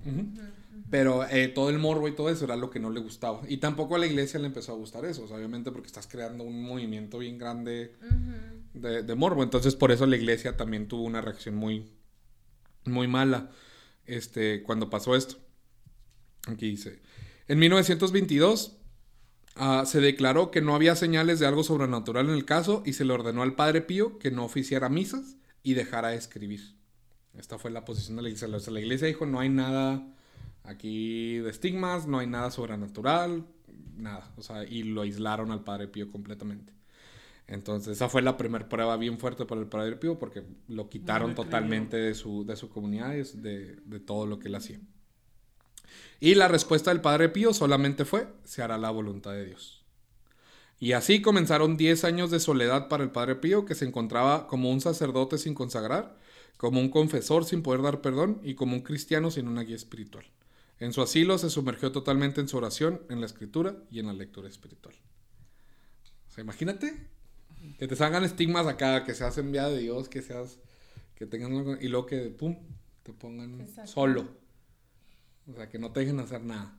[0.90, 3.40] Pero eh, todo el morbo y todo eso era lo que no le gustaba.
[3.48, 5.24] Y tampoco a la iglesia le empezó a gustar eso.
[5.24, 7.94] O sea, obviamente porque estás creando un movimiento bien grande
[8.74, 9.42] de, de morbo.
[9.42, 11.90] Entonces por eso la iglesia también tuvo una reacción muy,
[12.84, 13.50] muy mala
[14.04, 15.36] este, cuando pasó esto.
[16.46, 17.00] Aquí dice,
[17.48, 18.76] en 1922
[19.56, 23.04] ah, se declaró que no había señales de algo sobrenatural en el caso y se
[23.04, 26.76] le ordenó al padre Pío que no oficiara misas y dejara de escribir.
[27.34, 28.48] Esta fue la posición de la iglesia.
[28.48, 30.06] O sea, la iglesia dijo, no hay nada
[30.62, 33.46] aquí de estigmas, no hay nada sobrenatural,
[33.96, 34.32] nada.
[34.36, 36.76] O sea, y lo aislaron al padre Pío completamente.
[37.48, 41.34] Entonces, esa fue la primera prueba bien fuerte para el Padre Pío porque lo quitaron
[41.34, 44.80] totalmente de su, de su comunidad y de, de todo lo que él hacía.
[46.20, 49.84] Y la respuesta del Padre Pío solamente fue, se hará la voluntad de Dios.
[50.78, 54.70] Y así comenzaron 10 años de soledad para el Padre Pío, que se encontraba como
[54.70, 56.16] un sacerdote sin consagrar,
[56.58, 60.24] como un confesor sin poder dar perdón y como un cristiano sin una guía espiritual.
[60.78, 64.12] En su asilo se sumergió totalmente en su oración, en la escritura y en la
[64.12, 64.94] lectura espiritual.
[66.28, 67.08] O sea, imagínate
[67.78, 70.58] que te salgan estigmas acá, que seas enviado de Dios, que seas,
[71.14, 72.56] que tengas algo- y luego que, pum,
[73.02, 73.90] te pongan Exacto.
[73.92, 74.28] solo.
[75.48, 76.76] O sea, que no te dejen hacer nada.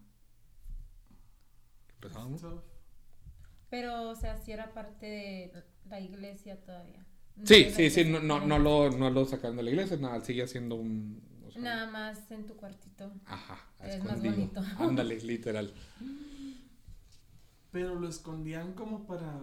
[1.99, 2.37] Pesado, ¿no?
[2.37, 2.63] So,
[3.69, 7.05] Pero, o sea, si era parte de la iglesia todavía.
[7.35, 10.19] No Sí, sí, sí, no, no, no lo, no lo sacaron de la iglesia, nada,
[10.21, 11.21] sigue siendo un...
[11.47, 13.11] o sea, Nada más en tu cuartito.
[13.25, 14.33] Ajá, Es más escondido.
[14.35, 14.61] bonito.
[14.79, 15.73] Ándale, literal.
[17.71, 19.33] Pero lo escondían como para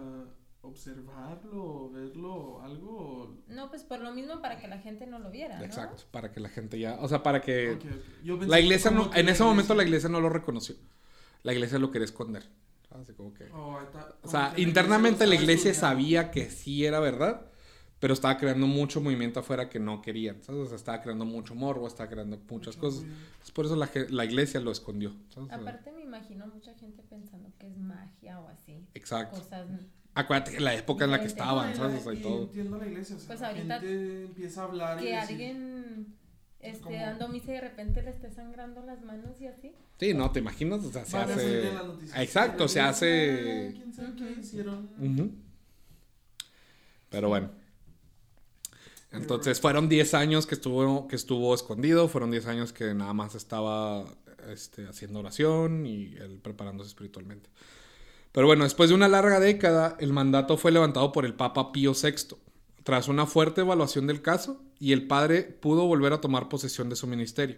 [0.67, 3.37] observarlo, verlo, algo.
[3.47, 5.65] No, pues por lo mismo para que la gente no lo viera, ¿no?
[5.65, 7.91] Exacto, para que la gente ya, o sea, para que Ok, ok.
[8.23, 10.75] Yo pensé la iglesia no, que en ese momento la iglesia- no lo reconoció.
[11.43, 12.43] La iglesia lo quería esconder.
[12.89, 13.49] Así como que...
[13.51, 14.15] Oh, está.
[14.23, 17.45] O sea, que internamente la iglesia sabía que sí era verdad,
[17.99, 20.61] pero estaba creando mucho movimiento afuera que no querían, ¿sabes?
[20.61, 23.03] O sea, estaba creando mucho morbo, estaba creando muchas Mucho cosas.
[23.03, 25.51] Entonces, por eso la, la iglesia lo escondió, ¿sabes?
[25.51, 28.85] Aparte me imagino mucha gente pensando que es magia o así.
[28.93, 29.39] Exacto.
[29.39, 29.67] Cosas.
[30.15, 31.93] Acuérdate que la época en la que estaban, ¿sabes?
[31.93, 32.43] la- O sea, y y todo.
[32.45, 35.29] entiendo la iglesia, o sea, Pues la ahorita gente empieza a hablar y Que decir,
[35.35, 36.15] alguien
[36.59, 39.73] esté dando misa y de repente le esté sangrando las manos y así.
[39.99, 40.83] Sí, no, ¿te imaginas?
[40.85, 41.73] O sea, se hace...
[42.15, 43.73] Exacto, se "Ah, hace...
[43.75, 44.89] ¿Quién sabe qué hicieron?
[44.97, 45.31] Ujú.
[47.09, 47.51] Pero bueno.
[49.11, 53.35] Entonces fueron 10 años que estuvo, que estuvo escondido, fueron 10 años que nada más
[53.35, 54.05] estaba
[54.49, 57.49] este, haciendo oración y él preparándose espiritualmente.
[58.35, 61.93] Pero bueno, después de una larga década, el mandato fue levantado por el Papa Pío
[61.93, 62.35] VI.
[62.83, 66.97] Tras una fuerte evaluación del caso, y el padre pudo volver a tomar posesión de
[66.97, 67.55] su ministerio.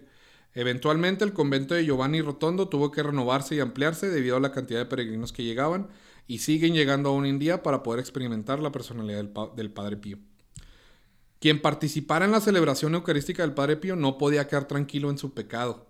[0.54, 4.78] Eventualmente, el convento de Giovanni Rotondo tuvo que renovarse y ampliarse debido a la cantidad
[4.78, 5.88] de peregrinos que llegaban
[6.28, 9.96] y siguen llegando aún en día para poder experimentar la personalidad del, pa- del Padre
[9.96, 10.18] Pío.
[11.40, 15.34] Quien participara en la celebración eucarística del Padre Pío no podía quedar tranquilo en su
[15.34, 15.86] pecado.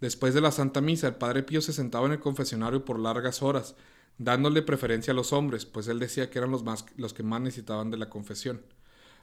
[0.00, 3.42] Después de la Santa Misa, el Padre Pío se sentaba en el confesionario por largas
[3.44, 3.76] horas,
[4.18, 7.40] dándole preferencia a los hombres, pues él decía que eran los, más, los que más
[7.40, 8.62] necesitaban de la confesión.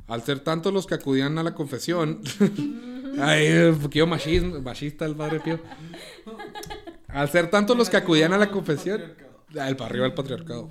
[0.08, 2.21] Al ser tantos los que acudían a la confesión,
[3.19, 3.47] ay,
[4.08, 5.60] machismo- machista el Padre Pío.
[7.08, 9.01] Al ser tantos los que acudían a la confesión,
[10.08, 10.69] El patriarcado.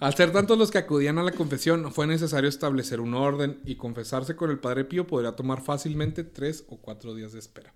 [0.00, 3.76] Al ser tantos los que acudían a la confesión, fue necesario establecer un orden y
[3.76, 7.72] confesarse con el Padre Pío podría tomar fácilmente tres o cuatro días de espera.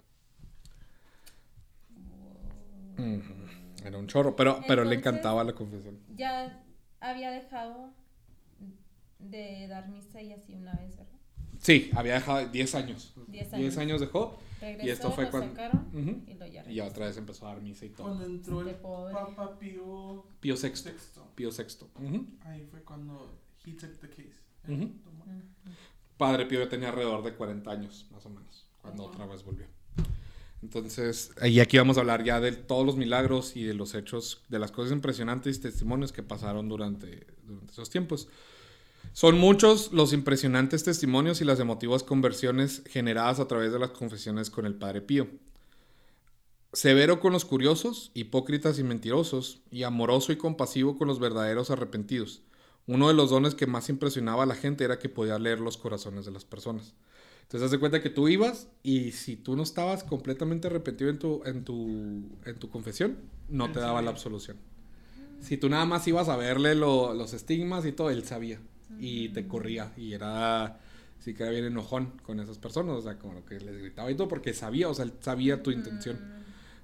[3.85, 5.99] Era un chorro, pero, pero le Entonces- encantaba la confesión.
[6.16, 6.64] Ya
[7.01, 7.92] había dejado
[9.18, 11.12] de dar misa y así una vez, ¿verdad?
[11.59, 13.14] Sí, había dejado 10 años.
[13.29, 13.79] 10 10 años.
[13.79, 15.51] años dejó Regresó, y esto fue lo cuando...
[15.51, 16.31] sacaron Ujú.
[16.31, 18.07] y lo ya Y otra vez empezó a dar misa y todo.
[18.09, 18.75] Cuando entró el.
[18.75, 20.68] Papa Pío Pío VI.
[20.68, 20.92] VI,
[21.35, 22.05] Pío VI.
[22.05, 22.27] Ujú.
[22.44, 24.35] ahí fue cuando he took the case.
[24.66, 25.25] Tomó.
[25.25, 25.42] Ujú.
[26.16, 29.66] Padre Pío tenía alrededor de 40 años, más o menos, cuando otra vez volvió.
[30.64, 34.40] Entonces, y aquí vamos a hablar ya de todos los milagros y de los hechos,
[34.48, 38.29] de las cosas impresionantes y testimonios que pasaron durante, durante esos tiempos.
[39.12, 44.48] Son muchos los impresionantes testimonios y las emotivas conversiones generadas a través de las confesiones
[44.48, 45.29] con el Padre Pío.
[46.72, 52.40] Severo con los curiosos, hipócritas y mentirosos, y amoroso y compasivo con los verdaderos arrepentidos.
[52.87, 55.77] Uno de los dones que más impresionaba a la gente era que podía leer los
[55.77, 56.94] corazones de las personas.
[57.44, 61.18] Entonces, haz de cuenta que tú ibas y si tú no estabas completamente arrepentido en
[61.18, 63.16] tu, en tu, en tu confesión,
[63.48, 64.57] no te daba la absolución.
[65.40, 68.61] Si tú nada más ibas a verle lo- los estigmas y todo, él sabía.
[68.98, 69.92] Y te corría.
[69.96, 70.80] Y era,
[71.20, 72.96] sí que era bien enojón con esas personas.
[72.96, 75.70] O sea, como que les gritaba y todo, porque sabía, o sea, él sabía tu
[75.70, 76.18] intención.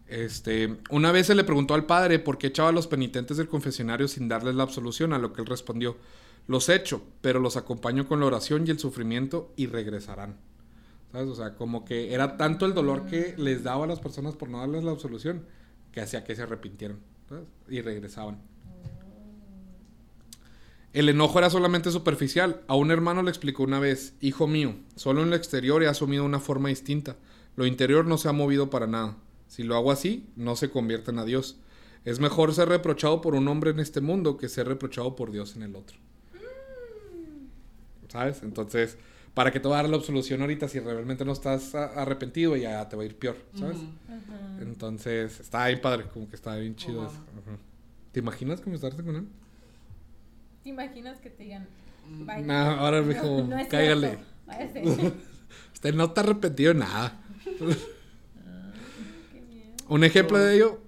[0.09, 3.49] Este, una vez se le preguntó al padre por qué echaba a los penitentes del
[3.49, 5.96] confesionario sin darles la absolución, a lo que él respondió,
[6.49, 10.37] los echo, pero los acompaño con la oración y el sufrimiento y regresarán.
[11.12, 11.29] ¿Sabes?
[11.29, 14.49] O sea, como que era tanto el dolor que les daba a las personas por
[14.49, 15.44] no darles la absolución,
[15.92, 17.49] que hacía que se arrepintieran, ¿sabes?
[17.68, 18.38] Y regresaban.
[20.92, 22.62] El enojo era solamente superficial.
[22.66, 26.25] A un hermano le explicó una vez, hijo mío, solo en lo exterior he asumido
[26.25, 27.16] una forma distinta.
[27.55, 29.16] Lo interior no se ha movido para nada.
[29.46, 31.59] Si lo hago así, no se convierten a Dios.
[32.05, 35.55] Es mejor ser reprochado por un hombre en este mundo que ser reprochado por Dios
[35.55, 35.99] en el otro.
[38.09, 38.42] ¿Sabes?
[38.42, 38.96] Entonces,
[39.35, 42.57] ¿para qué te va a dar la absolución ahorita si realmente no estás a- arrepentido
[42.57, 43.37] y ya te va a ir peor?
[43.59, 43.79] ¿Sabes?
[44.61, 47.16] Entonces, está bien padre, como que está bien chido eso.
[48.12, 49.25] ¿Te imaginas comenzarte con él?
[50.62, 51.66] ¿Te imaginas que te digan,
[52.09, 52.27] Mm.
[52.27, 52.43] "Bye"?
[52.43, 54.19] Nah, ahora me dijo, no cáigale.
[54.47, 54.83] Váyase.
[55.75, 57.21] Usted no está arrepentido de nada.
[57.61, 57.77] Miedo.
[59.88, 60.81] Un ejemplo de ello,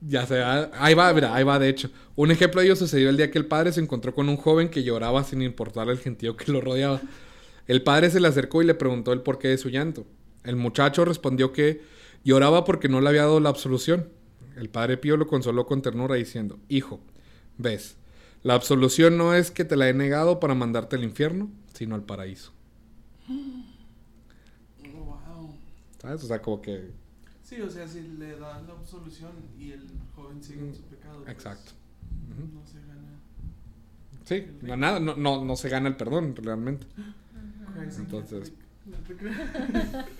[0.00, 1.90] ya se va, ahí va, mira, ahí va de hecho.
[2.16, 4.68] Un ejemplo de ello sucedió el día que el padre se encontró con un joven
[4.68, 7.00] que lloraba sin importarle el gentío que lo rodeaba.
[7.66, 10.06] El padre se le acercó y le preguntó el porqué de su llanto.
[10.44, 11.82] El muchacho respondió que
[12.22, 14.08] lloraba porque no le había dado la absolución.
[14.56, 17.00] El padre Pío lo consoló con ternura diciendo, Hijo,
[17.56, 17.96] ves,
[18.42, 22.04] la absolución no es que te la he negado para mandarte al infierno, sino al
[22.04, 22.52] paraíso.
[23.26, 25.54] Wow.
[26.00, 26.24] ¿Sabes?
[26.24, 26.90] O sea, como que...
[27.42, 31.22] Sí, o sea, si le dan la absolución y el joven sigue en su pecado.
[31.24, 31.72] pues, Exacto.
[32.52, 33.18] No se gana.
[34.24, 36.86] Sí, no, nada, no, no, no se gana el perdón realmente.
[37.98, 38.52] Entonces-.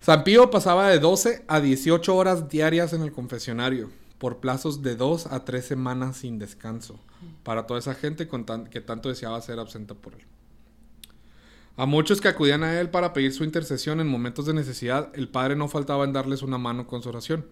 [0.00, 4.96] San Pío pasaba de 12 a 18 horas diarias en el confesionario, por plazos de
[4.96, 6.98] 2 a 3 semanas sin descanso,
[7.42, 10.24] para toda esa gente con tan- que tanto deseaba ser absenta por él.
[11.76, 15.28] A muchos que acudían a él para pedir su intercesión en momentos de necesidad, el
[15.28, 17.46] Padre no faltaba en darles una mano con su oración.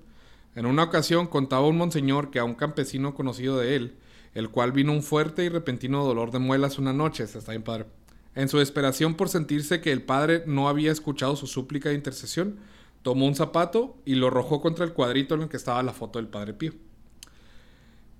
[0.55, 3.97] En una ocasión contaba un monseñor que a un campesino conocido de él,
[4.35, 7.63] el cual vino un fuerte y repentino dolor de muelas una noche, se está bien
[7.63, 7.87] padre.
[8.35, 12.59] En su desesperación por sentirse que el padre no había escuchado su súplica de intercesión,
[13.03, 16.19] tomó un zapato y lo arrojó contra el cuadrito en el que estaba la foto
[16.19, 16.73] del padre Pío.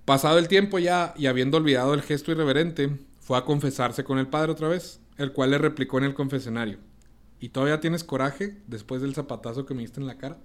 [0.05, 4.27] Pasado el tiempo ya y habiendo olvidado el gesto irreverente, fue a confesarse con el
[4.27, 6.79] padre otra vez, el cual le replicó en el confesionario.
[7.39, 10.39] ¿Y todavía tienes coraje después del zapatazo que me diste en la cara?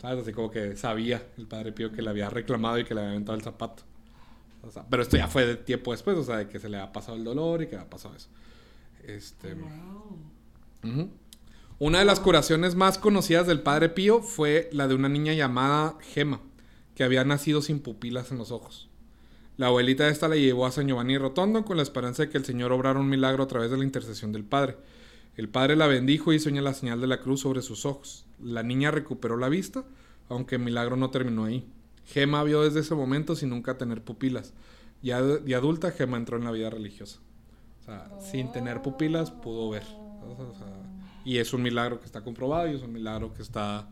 [0.00, 0.22] ¿Sabes?
[0.22, 3.12] Así como que sabía el padre Pío que le había reclamado y que le había
[3.12, 3.84] aventado el zapato.
[4.62, 6.78] O sea, pero esto ya fue de tiempo después, o sea, de que se le
[6.78, 8.28] ha pasado el dolor y que ha pasado eso.
[9.04, 9.54] Este.
[9.54, 11.10] Wow.
[11.78, 15.96] Una de las curaciones más conocidas del Padre Pío fue la de una niña llamada
[16.00, 16.40] Gema,
[16.94, 18.88] que había nacido sin pupilas en los ojos.
[19.56, 22.38] La abuelita de esta la llevó a San Giovanni Rotondo con la esperanza de que
[22.38, 24.76] el Señor obrara un milagro a través de la intercesión del Padre.
[25.36, 28.26] El Padre la bendijo y hizo la señal de la cruz sobre sus ojos.
[28.42, 29.84] La niña recuperó la vista,
[30.28, 31.66] aunque el milagro no terminó ahí.
[32.06, 34.52] Gema vio desde ese momento sin nunca tener pupilas.
[35.02, 37.18] Ya de adulta, Gema entró en la vida religiosa.
[37.80, 39.84] O sea, sin tener pupilas pudo ver.
[40.22, 40.68] O sea,
[41.24, 43.88] y es un milagro que está comprobado y es un milagro que está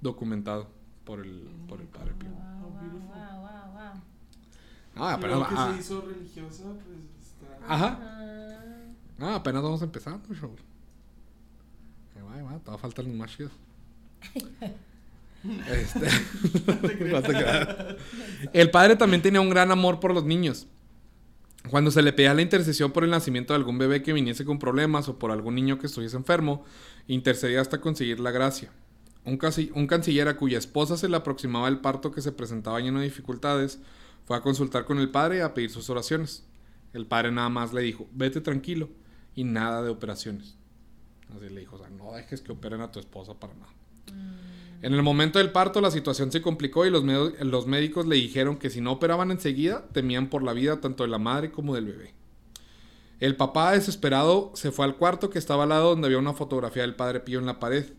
[0.00, 0.68] documentado
[1.04, 2.30] por el, por el Padre Pío.
[2.30, 3.08] Wow, wow, beautiful.
[3.08, 4.02] wow, wow, wow.
[4.96, 7.74] Ah, que ah, se hizo religiosa, pues está.
[7.74, 7.98] Ajá.
[8.00, 9.26] Ah.
[9.26, 10.54] ah, apenas vamos empezando, show.
[12.14, 13.52] Ahí va, ahí va, todavía faltan los más chidos.
[15.70, 16.06] Este,
[17.10, 17.68] no te creas.
[18.52, 20.66] el padre también tenía un gran amor por los niños.
[21.70, 24.58] Cuando se le pedía la intercesión por el nacimiento de algún bebé que viniese con
[24.58, 26.64] problemas o por algún niño que estuviese enfermo,
[27.08, 28.70] intercedía hasta conseguir la gracia.
[29.24, 32.80] Un, casi- un canciller a cuya esposa se le aproximaba el parto que se presentaba
[32.80, 33.78] lleno de dificultades,
[34.26, 36.44] fue a consultar con el padre y a pedir sus oraciones.
[36.92, 38.90] El padre nada más le dijo, vete tranquilo
[39.34, 40.56] y nada de operaciones.
[41.34, 43.72] Así le dijo, o sea, no dejes que operen a tu esposa para nada.
[44.84, 48.68] En el momento del parto la situación se complicó y los, médicos le dijeron que
[48.68, 52.12] si no operaban enseguida temían por la vida tanto de la madre como del bebé.
[53.18, 56.82] El papá desesperado se fue al cuarto que estaba al lado donde había una fotografía
[56.82, 57.94] del padre Pío en la pared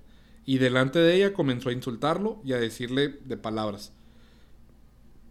[0.45, 3.91] y delante de ella comenzó a insultarlo y a decirle de palabras.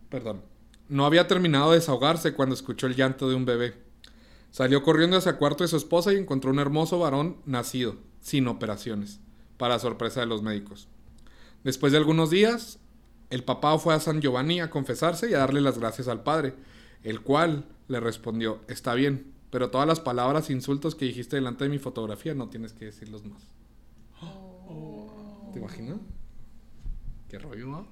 [0.08, 0.42] Perdón.
[0.88, 3.74] No había terminado de desahogarse cuando escuchó el llanto de un bebé.
[4.50, 8.48] Salió corriendo hacia el cuarto de su esposa y encontró un hermoso varón nacido, sin
[8.48, 9.20] operaciones,
[9.56, 10.88] para sorpresa de los médicos.
[11.64, 12.78] Después de algunos días,
[13.30, 16.54] el papá fue a San Giovanni a confesarse y a darle las gracias al padre,
[17.02, 21.64] el cual le respondió, está bien, pero todas las palabras e insultos que dijiste delante
[21.64, 23.42] de mi fotografía no tienes que decirlos más.
[25.52, 25.98] ¿Te imaginas?
[27.28, 27.86] Qué rollo, ¿no?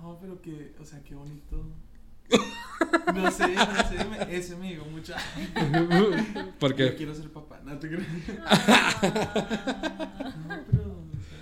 [0.00, 1.64] No, pero que, o sea, qué bonito.
[3.14, 5.12] No sé, no sé, me- ese me digo mucho.
[6.60, 6.94] ¿Por Yo qué?
[6.96, 7.88] quiero ser papá, no te.
[8.46, 10.32] Ah.
[10.48, 11.38] No, pero, o sea,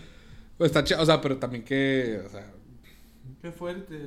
[0.59, 2.53] Pues está ch- o sea, pero también que, o sea,
[3.43, 4.01] qué fuerte.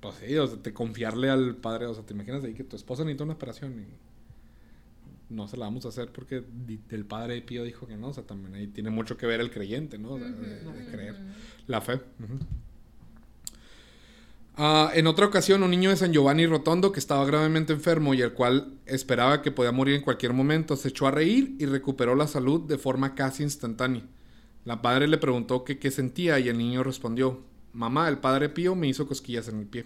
[0.00, 2.76] pues sí, o sea, te confiarle al padre, o sea, te imaginas ahí que tu
[2.76, 6.44] esposa necesita una operación y no se la vamos a hacer porque
[6.90, 9.50] el padre Pío dijo que no, o sea, también ahí tiene mucho que ver el
[9.50, 10.12] creyente, ¿no?
[10.12, 11.16] O sea, de, de creer.
[11.66, 11.94] La fe.
[11.94, 12.38] ujú.
[14.58, 18.22] Ah, en otra ocasión, un niño de San Giovanni Rotondo que estaba gravemente enfermo y
[18.22, 22.14] el cual esperaba que podía morir en cualquier momento, se echó a reír y recuperó
[22.14, 24.04] la salud de forma casi instantánea.
[24.64, 28.74] La padre le preguntó que qué sentía y el niño respondió, mamá, el padre Pío
[28.74, 29.84] me hizo cosquillas en el pie.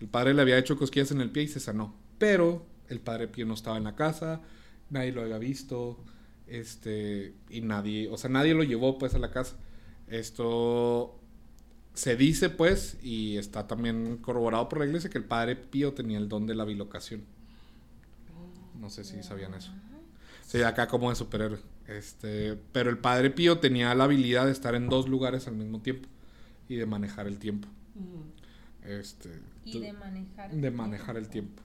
[0.00, 1.96] El padre le había hecho cosquillas en el pie y se sanó.
[2.18, 4.42] Pero el padre Pío no estaba en la casa,
[4.90, 5.98] nadie lo había visto,
[6.46, 9.56] este, y nadie, o sea, nadie lo llevó pues a la casa.
[10.06, 11.18] Esto
[11.98, 16.18] se dice pues, y está también corroborado por la iglesia, que el padre Pío tenía
[16.18, 17.22] el don de la bilocación.
[18.80, 19.72] No sé si sabían eso.
[20.46, 21.58] Sí, acá como de superhéroe.
[21.88, 25.80] Este, pero el padre Pío tenía la habilidad de estar en dos lugares al mismo
[25.80, 26.08] tiempo
[26.68, 27.68] y de manejar el tiempo.
[28.86, 29.30] Este,
[29.64, 30.50] Y de manejar.
[30.52, 31.62] de manejar el tiempo.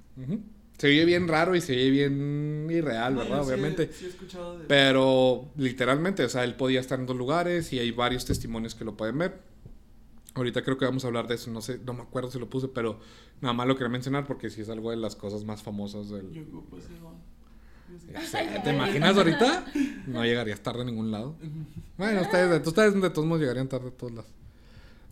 [0.78, 3.44] Se oye bien raro y se oye bien irreal, ¿verdad?
[3.44, 3.90] sí he- Obviamente.
[3.94, 4.66] Sí, he escuchado de.
[4.66, 8.84] Pero literalmente, o sea, él podía estar en dos lugares y hay varios testimonios que
[8.84, 9.53] lo pueden ver.
[10.36, 12.50] Ahorita creo que vamos a hablar de eso, no sé, no me acuerdo si lo
[12.50, 13.00] puse, pero
[13.42, 16.32] nada más lo quería mencionar porque sí es algo de las cosas más famosas del...
[16.32, 16.88] Yo ocupo ese
[18.28, 19.66] sé, ¿Te imaginas ahorita?
[20.08, 21.36] No llegarías tarde a ningún lado.
[21.98, 24.32] Bueno, ustedes, de- ustedes de todos modos llegarían tarde a todos lados.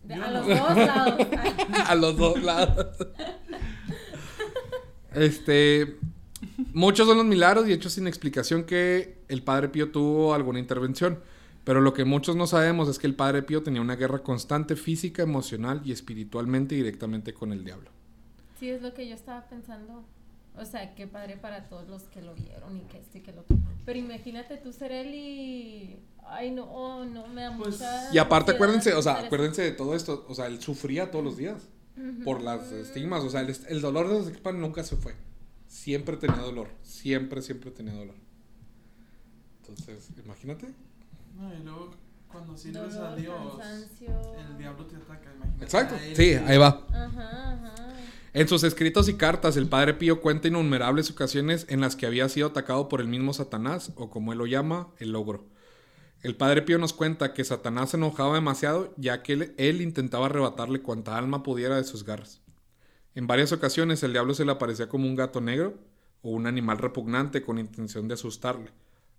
[0.02, 1.26] De- a los dos lados.
[1.86, 2.86] a los dos lados.
[5.14, 5.96] Este.
[6.72, 11.20] Muchos son los milagros y hechos sin explicación que el Padre Pío tuvo alguna intervención.
[11.64, 14.74] Pero lo que muchos no sabemos es que el Padre Pío tenía una guerra constante
[14.76, 17.90] física, emocional y espiritualmente directamente con el diablo.
[18.58, 20.04] Sí, es lo que yo estaba pensando.
[20.56, 23.32] O sea, qué padre para todos los que lo vieron y que este y que
[23.32, 23.44] lo.
[23.86, 25.98] Pero imagínate tú ser él y.
[26.26, 28.12] Ay, no, oh, no, me da Pues- mucha.
[28.12, 30.26] Y aparte, acuérdense, o sea, acuérdense de todo esto.
[30.28, 31.68] O sea, él sufría todos los días
[32.24, 33.24] por las estigmas.
[33.24, 35.14] O sea, el, el dolor de los estigmas nunca se fue.
[35.68, 36.68] Siempre tenía dolor.
[36.82, 38.16] Siempre, siempre tenía dolor.
[39.62, 40.66] Entonces, imagínate.
[41.34, 41.90] No, y luego
[42.28, 44.08] cuando sirves a Dios, cansancio.
[44.38, 45.64] el diablo te ataca, imagínate.
[45.64, 45.94] Exacto.
[46.14, 46.86] Sí, ahí va.
[46.90, 47.74] Ajá, ajá.
[48.34, 52.28] En sus escritos y cartas, el padre Pío cuenta innumerables ocasiones en las que había
[52.30, 55.44] sido atacado por el mismo Satanás, o como él lo llama, el logro.
[56.22, 60.26] El padre Pío nos cuenta que Satanás se enojaba demasiado, ya que él, él intentaba
[60.26, 62.40] arrebatarle cuanta alma pudiera de sus garras.
[63.14, 65.74] En varias ocasiones el diablo se le aparecía como un gato negro
[66.22, 68.70] o un animal repugnante con intención de asustarle.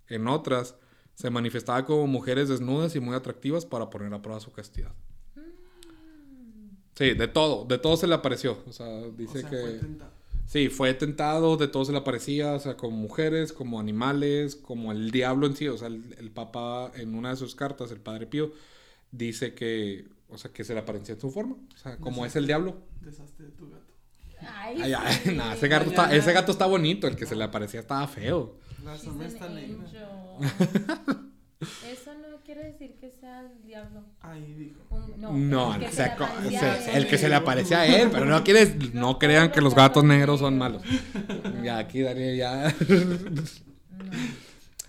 [0.07, 0.75] En otras,
[1.15, 4.91] se manifestaba como mujeres desnudas y muy atractivas para poner a prueba su castidad.
[6.95, 8.63] Sí, de todo, de todo se le apareció.
[8.67, 9.57] O sea, dice o sea, que...
[9.57, 10.11] fue tentado.
[10.45, 14.91] Sí, fue tentado, de todo se le aparecía, o sea, como mujeres, como animales, como
[14.91, 15.67] el diablo en sí.
[15.67, 18.51] O sea, el, el Papa en una de sus cartas, el Padre Pío,
[19.11, 21.55] dice que, o sea, que se le aparecía en su forma.
[21.73, 22.75] O sea, como es el diablo.
[23.01, 23.93] Deshazte de tu gato.
[24.41, 25.31] Ay, Ay, ay, sí.
[25.35, 28.57] nah, ese, gato está, ese gato está bonito, el que se le aparecía estaba feo.
[28.83, 29.85] La She's sombra an está negra.
[31.89, 34.03] Eso no quiere decir que sea el diablo.
[34.19, 34.81] Ahí dijo.
[34.89, 36.95] Un- no, No, el que se le o a él.
[36.97, 40.03] el que se le aparecía a él, pero no quieres, no crean que los gatos
[40.03, 40.83] negros son malos.
[41.63, 42.75] Ya aquí Daniel ya.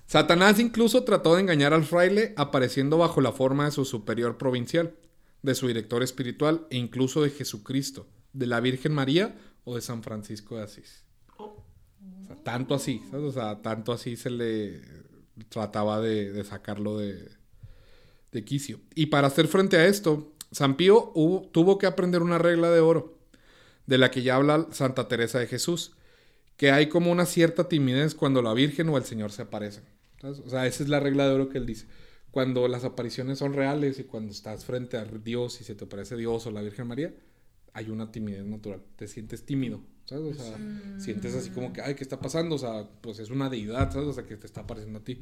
[0.07, 4.95] Satanás incluso trató de engañar al fraile apareciendo bajo la forma de su superior provincial,
[5.43, 10.03] de su director espiritual e incluso de Jesucristo, de la Virgen María o de San
[10.03, 11.04] Francisco de Asís.
[12.25, 13.27] O sea, tanto así, ¿sabes?
[13.27, 14.81] O sea, tanto así se le
[15.49, 17.31] trataba de, sacarlo de,
[18.45, 18.81] quicio.
[18.95, 21.13] Y para hacer frente a esto, San Pío
[21.53, 23.19] tuvo que aprender una regla de oro,
[23.87, 25.93] de la que ya habla Santa Teresa de Jesús,
[26.57, 29.85] que hay como una cierta timidez cuando la Virgen o el Señor se aparecen.
[30.23, 31.87] O sea, esa es la regla de oro que él dice.
[32.31, 36.17] Cuando las apariciones son reales y cuando estás frente a Dios y se te aparece
[36.17, 37.15] Dios o la Virgen María,
[37.73, 38.83] hay una timidez natural.
[38.97, 40.39] Te sientes tímido, ¿sabes?
[40.39, 40.59] O sea,
[40.99, 42.55] sientes así como que, ay, ¿qué está pasando?
[42.57, 44.09] O sea, pues es una deidad, ¿sabes?
[44.09, 45.21] O sea, que te está apareciendo a ti.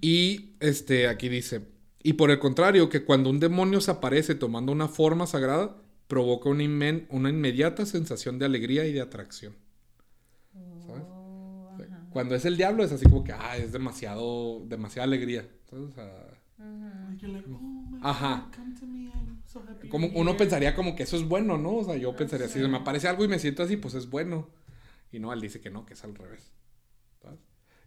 [0.00, 1.62] Y este, aquí dice,
[2.02, 5.76] y por el contrario, que cuando un demonio se aparece tomando una forma sagrada,
[6.08, 9.54] provoca una, inmen- una inmediata sensación de alegría y de atracción.
[10.86, 11.02] ¿Sabes?
[11.06, 12.06] Oh, O sea, ajá.
[12.10, 15.48] Cuando es el diablo es así como que, ah, es demasiado, demasiada alegría.
[15.70, 15.86] ¿sabes?
[15.86, 16.28] O sea,
[18.02, 18.48] Ajá.
[19.90, 21.76] Como uno pensaría como que eso es bueno, ¿no?
[21.76, 24.48] O sea, yo pensaría, si me aparece algo y me siento así, pues es bueno.
[25.10, 26.52] Y no, él dice que no, que es al revés.
[27.20, 27.40] ¿sabes?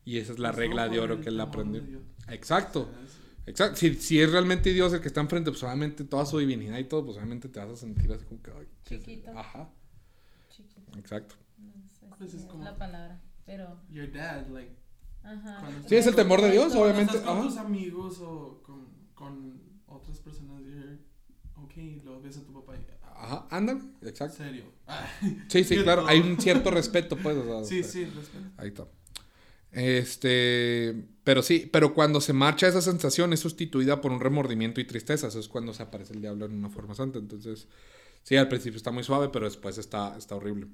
[0.04, 1.82] Y esa es la Pues regla no, de oro que él aprendió.
[1.82, 2.00] de.
[2.36, 2.90] Exacto.
[3.04, 3.78] Es- Exacto.
[3.78, 6.86] Si, si es realmente Dios el que está enfrente, pues obviamente toda su divinidad y
[6.86, 8.52] todo, pues obviamente te vas a sentir así como que.
[8.52, 9.02] ay, ¿qué es?
[9.04, 9.32] Chiquito.
[9.38, 9.70] Ajá,
[10.50, 10.98] Chiquito.
[10.98, 11.36] exacto.
[11.60, 13.80] No sé Pues si es es como- la palabra, pero.
[13.90, 14.76] Your dad, like.
[15.24, 15.62] Ajá.
[15.88, 17.14] Sí, es el temor de Dios, obviamente.
[17.18, 17.48] Estás con Ajá.
[17.48, 20.98] tus amigos o con, con otras personas, you're,
[21.58, 22.86] ok, luego ves a tu papá y.
[23.18, 24.38] Ajá, ándale, exacto.
[24.38, 24.66] serio.
[24.88, 25.08] Ah,
[25.48, 26.06] Sí, sí, claro.
[26.08, 27.38] Hay un cierto respeto, pues.
[27.38, 28.46] o sea, sí, o sea, sí, respeto.
[28.58, 28.88] Ahí está.
[29.72, 34.86] Este, pero sí, pero cuando se marcha esa sensación es sustituida por un remordimiento y
[34.86, 35.28] tristeza.
[35.28, 37.20] Eso es cuando se aparece el diablo en una forma santa.
[37.20, 37.68] Entonces,
[38.24, 40.68] sí, al principio está muy suave, pero después está, está horrible.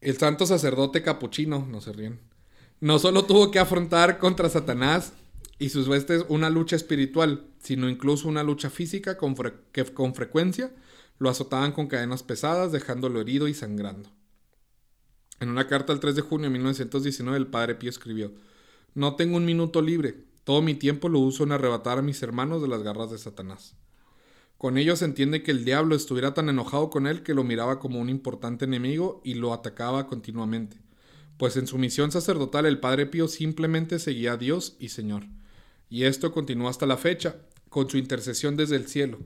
[0.00, 2.20] El santo sacerdote capuchino, no se ríen,
[2.80, 5.12] no solo tuvo que afrontar contra Satanás
[5.58, 9.34] y sus huestes una lucha espiritual, sino incluso una lucha física con
[9.72, 10.72] que con frecuencia
[11.18, 14.10] lo azotaban con cadenas pesadas, dejándolo herido y sangrando.
[15.40, 18.32] En una carta el 3 de junio de 1919 el padre Pío escribió,
[18.94, 22.62] No tengo un minuto libre, todo mi tiempo lo uso en arrebatar a mis hermanos
[22.62, 23.76] de las garras de Satanás.
[24.56, 27.78] Con ello se entiende que el diablo estuviera tan enojado con él que lo miraba
[27.78, 30.80] como un importante enemigo y lo atacaba continuamente,
[31.36, 35.24] pues en su misión sacerdotal el padre Pío simplemente seguía a Dios y Señor.
[35.90, 37.36] Y esto continuó hasta la fecha,
[37.68, 39.18] con su intercesión desde el cielo,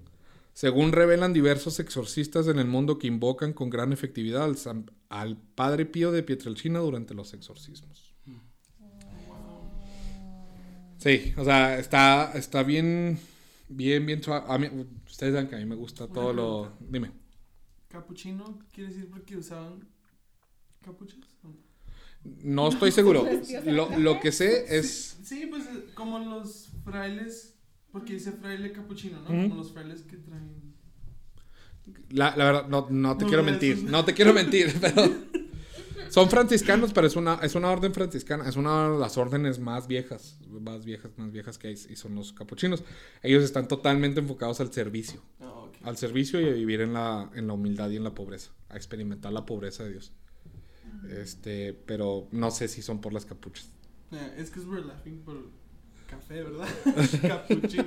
[0.52, 5.36] según revelan diversos exorcistas en el mundo que invocan con gran efectividad al, San- al
[5.36, 8.14] Padre Pío de Pietrelcina durante los exorcismos.
[10.98, 13.18] Sí, o sea, está, está bien,
[13.68, 14.46] bien, bien suave.
[14.48, 14.68] A mí-
[15.06, 16.72] ustedes saben que a mí me gusta Una todo lo...
[16.80, 17.10] Dime.
[17.88, 19.86] ¿Capuchino quiere decir porque usaban
[20.80, 21.18] capuchas?
[21.44, 21.48] ¿O
[22.24, 22.68] no?
[22.68, 23.26] Estoy seguro.
[23.66, 25.16] Lo, lo que sé es...
[25.22, 27.54] Sí, sí, pues como los frailes,
[27.90, 29.26] porque dice fraile capuchino, ¿no?
[29.26, 30.74] Como los frailes que traen.
[32.10, 33.84] La, la verdad, no, no te No, quiero mentir.
[33.84, 35.32] No te quiero mentir, pero...
[36.10, 38.46] Son franciscanos, pero es una, es una orden franciscana.
[38.46, 40.38] Es una de las órdenes más viejas.
[40.46, 41.74] Más viejas, más viejas que hay.
[41.88, 42.84] Y son los capuchinos.
[43.22, 45.22] Ellos están totalmente enfocados al servicio.
[45.40, 48.50] Ah, al servicio y a vivir en la, en la humildad y en la pobreza,
[48.68, 50.12] a experimentar la pobreza de Dios.
[51.10, 53.68] Este, pero no sé si son por las capuchas.
[54.12, 55.48] Eh, es que es we're laughing por
[56.08, 56.68] café, ¿verdad?
[57.22, 57.84] Capuchino.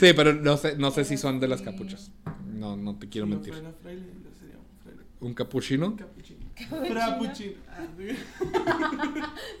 [0.00, 2.10] Sí, pero no sé, no sé si son de las capuchas.
[2.52, 3.54] No, no te quiero si mentir.
[3.54, 5.02] No fuera fraile, yo sería un fraile.
[5.20, 5.96] ¿Un capuchino?
[5.96, 6.40] Capuchino.
[6.56, 6.86] Capuchino.
[6.88, 7.52] Frappuccino.
[7.96, 8.08] Sí.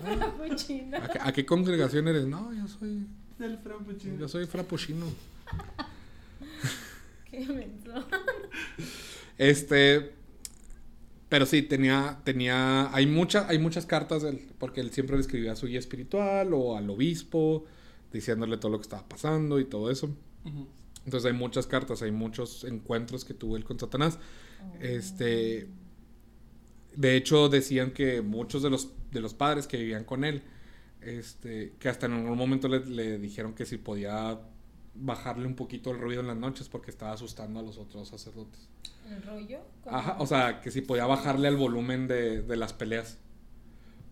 [0.00, 0.96] Frappuccino.
[0.96, 2.26] ¿A qué, a qué congregación eres?
[2.26, 3.06] No, yo soy,
[3.38, 4.18] Del frappuccino.
[4.18, 5.06] yo soy frappuccino.
[7.30, 8.06] Qué menso.
[9.38, 10.12] Este,
[11.32, 15.52] pero sí, tenía, tenía, hay, mucha, hay muchas cartas él, porque él siempre le escribía
[15.52, 17.64] a su guía espiritual o al obispo,
[18.12, 20.14] diciéndole todo lo que estaba pasando y todo eso.
[21.06, 24.18] Entonces hay muchas cartas, hay muchos encuentros que tuvo él con Satanás.
[24.78, 25.68] Este,
[26.94, 30.42] de hecho decían que muchos de los, de los padres que vivían con él,
[31.00, 34.38] este, que hasta en algún momento le, le dijeron que si podía
[34.94, 38.68] bajarle un poquito el ruido en las noches porque estaba asustando a los otros sacerdotes.
[39.08, 39.60] ¿El rollo?
[39.84, 39.96] ¿Cómo?
[39.96, 43.18] Ajá, o sea, que si podía bajarle al volumen de, de las peleas.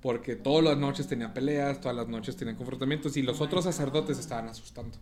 [0.00, 4.18] Porque todas las noches tenía peleas, todas las noches tenía confrontamientos y los otros sacerdotes
[4.18, 4.96] estaban asustando.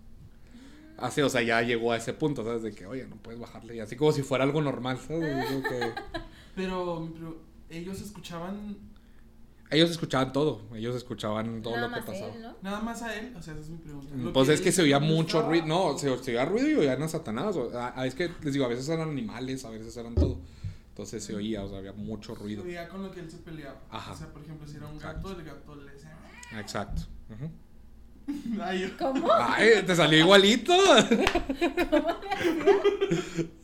[0.97, 2.63] Así, o sea, ya llegó a ese punto, ¿sabes?
[2.65, 3.77] De que, oye, no puedes bajarle.
[3.77, 5.63] Y así como si fuera algo normal, ¿sabes?
[5.69, 5.93] Que
[6.57, 7.37] Pero, pero
[7.71, 8.77] ellos escuchaban
[9.71, 12.35] ellos escuchaban todo, ellos escuchaban todo Nada lo que pasaba.
[12.35, 12.55] él, ¿no?
[12.63, 13.35] nada más a él.
[13.37, 14.15] O sea, esa es mi pregunta.
[14.17, 15.67] Lo Pues es que se oía no mucho estaba- ruido.
[15.67, 17.57] No, se, se oía ruido y oían a Satanás.
[17.57, 20.39] o- ah, es que les digo, a veces eran animales, a veces eran todo.
[20.91, 22.65] Entonces se oía, o sea, había mucho Se ruido.
[22.65, 23.79] oía con lo que él se peleaba.
[23.91, 24.13] Ajá.
[24.13, 25.29] O sea, por ejemplo, si era un Exacto.
[25.29, 26.17] gato, el gato le decía.
[26.59, 27.03] Exacto.
[27.31, 27.51] Ujú.
[28.63, 29.29] Ay, ¿Cómo?
[29.33, 30.73] Ay, te salió igualito.
[31.91, 32.09] ¿Cómo?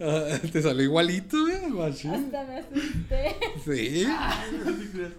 [0.00, 2.10] Ah, te salió igualito, eh, machín.
[2.12, 3.36] Hasta me asusté.
[3.64, 4.06] Sí.
[4.64, 5.12] no te creas.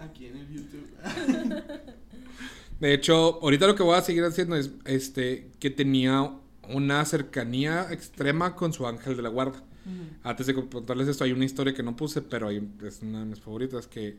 [0.00, 0.90] Aquí en el YouTube.
[2.80, 6.30] De hecho, ahorita lo que voy a seguir haciendo es este que tenía
[6.68, 9.62] una cercanía extrema con su ángel de la guarda.
[10.22, 13.24] Antes de contarles esto, hay una historia que no puse, pero hay- es una de
[13.26, 14.16] mis favoritas, que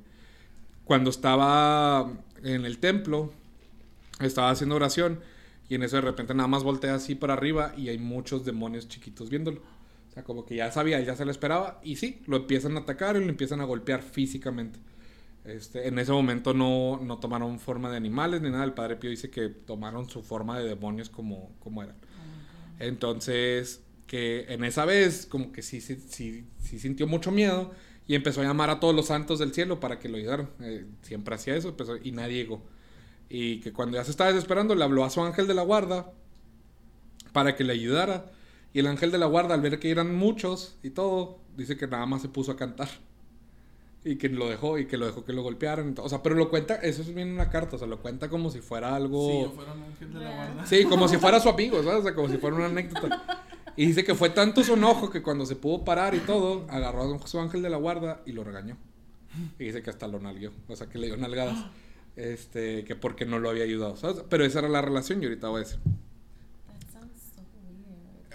[0.83, 2.11] cuando estaba
[2.43, 3.31] en el templo,
[4.19, 5.19] estaba haciendo oración
[5.69, 8.87] y en eso de repente nada más voltea así para arriba y hay muchos demonios
[8.89, 9.61] chiquitos viéndolo.
[10.09, 12.81] O sea, como que ya sabía, ya se lo esperaba y sí, lo empiezan a
[12.81, 14.77] atacar y lo empiezan a golpear físicamente.
[15.43, 18.63] Este, en ese momento no, no tomaron forma de animales ni nada.
[18.63, 21.95] El Padre Pío dice que tomaron su forma de demonios como, como eran.
[22.79, 27.71] Entonces, que en esa vez, como que sí, sí, sí, sí sintió mucho miedo
[28.07, 30.49] y empezó a llamar a todos los santos del cielo para que lo ayudaran.
[30.59, 32.61] Eh, siempre hacía eso empezó, y nadie llegó.
[33.29, 36.11] Y que cuando ya se estaba desesperando, le habló a su ángel de la guarda
[37.31, 38.31] para que le ayudara.
[38.73, 41.87] Y el ángel de la guarda, al ver que eran muchos y todo, dice que
[41.87, 42.89] nada más se puso a cantar.
[44.03, 45.89] Y que lo dejó, y que lo dejó que lo golpearan.
[45.89, 46.05] y todo.
[46.05, 48.29] O sea, pero lo cuenta, eso es bien en una carta, o sea, lo cuenta
[48.29, 49.29] como si fuera algo...
[49.29, 50.65] Si yo fuera un ángel de la guarda.
[50.65, 51.99] Sí, como si fuera su amigo, ¿sabes?
[51.99, 53.45] O sea, como si fuera una anécdota.
[53.75, 57.15] Y dice que fue tanto su enojo que cuando se pudo parar y todo, agarró
[57.15, 58.77] a su ángel de la guarda y lo regañó.
[59.59, 61.65] Y dice que hasta lo nalgueó, o sea, que le dio nalgadas.
[62.15, 64.23] Este, que porque no lo había ayudado, ¿sabes?
[64.29, 65.79] Pero esa era la relación y ahorita voy a decir.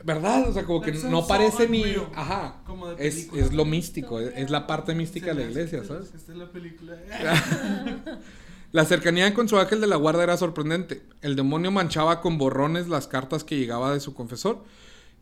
[0.07, 0.49] ¿Verdad?
[0.49, 1.83] O sea, como que no parece ni...
[2.15, 2.63] Ajá.
[2.65, 6.15] Como de Es, es lo místico, es, es la parte mística de la iglesia, ¿sabes?
[6.15, 6.97] Esta es la película.
[8.73, 11.03] La cercanía con su ángel de la guarda era sorprendente.
[11.23, 14.65] El demonio manchaba con borrones las cartas que llegaba de su confesor.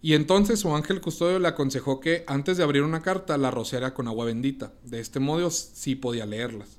[0.03, 3.95] Y entonces su ángel custodio le aconsejó que antes de abrir una carta la rociara
[3.95, 4.73] con agua bendita.
[4.83, 6.79] De este modo sí podía leerlas.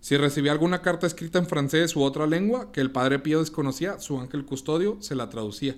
[0.00, 3.98] Si recibía alguna carta escrita en francés u otra lengua que el padre Pío desconocía,
[3.98, 5.76] su ángel custodio se la traducía.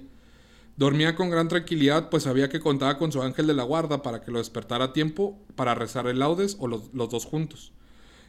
[0.76, 4.20] Dormía con gran tranquilidad, pues sabía que contaba con su ángel de la guarda para
[4.20, 7.72] que lo despertara a tiempo para rezar el laudes o los, dos juntos.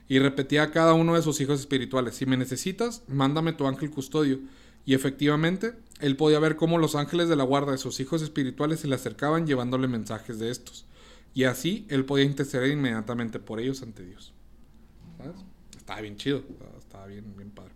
[0.08, 3.90] Y repetía a cada uno de sus hijos espirituales, si me necesitas, mándame tu ángel
[3.90, 4.40] custodio.
[4.86, 8.80] Y efectivamente, él podía ver cómo los ángeles de la guarda de sus hijos espirituales
[8.80, 10.86] se le acercaban llevándole mensajes de estos.
[11.34, 14.34] Y así él podía interceder inmediatamente por ellos ante Dios.
[15.18, 15.36] ¿Sabes?
[15.76, 16.42] Estaba bien chido,
[16.80, 17.67] estaba bien, bien padre.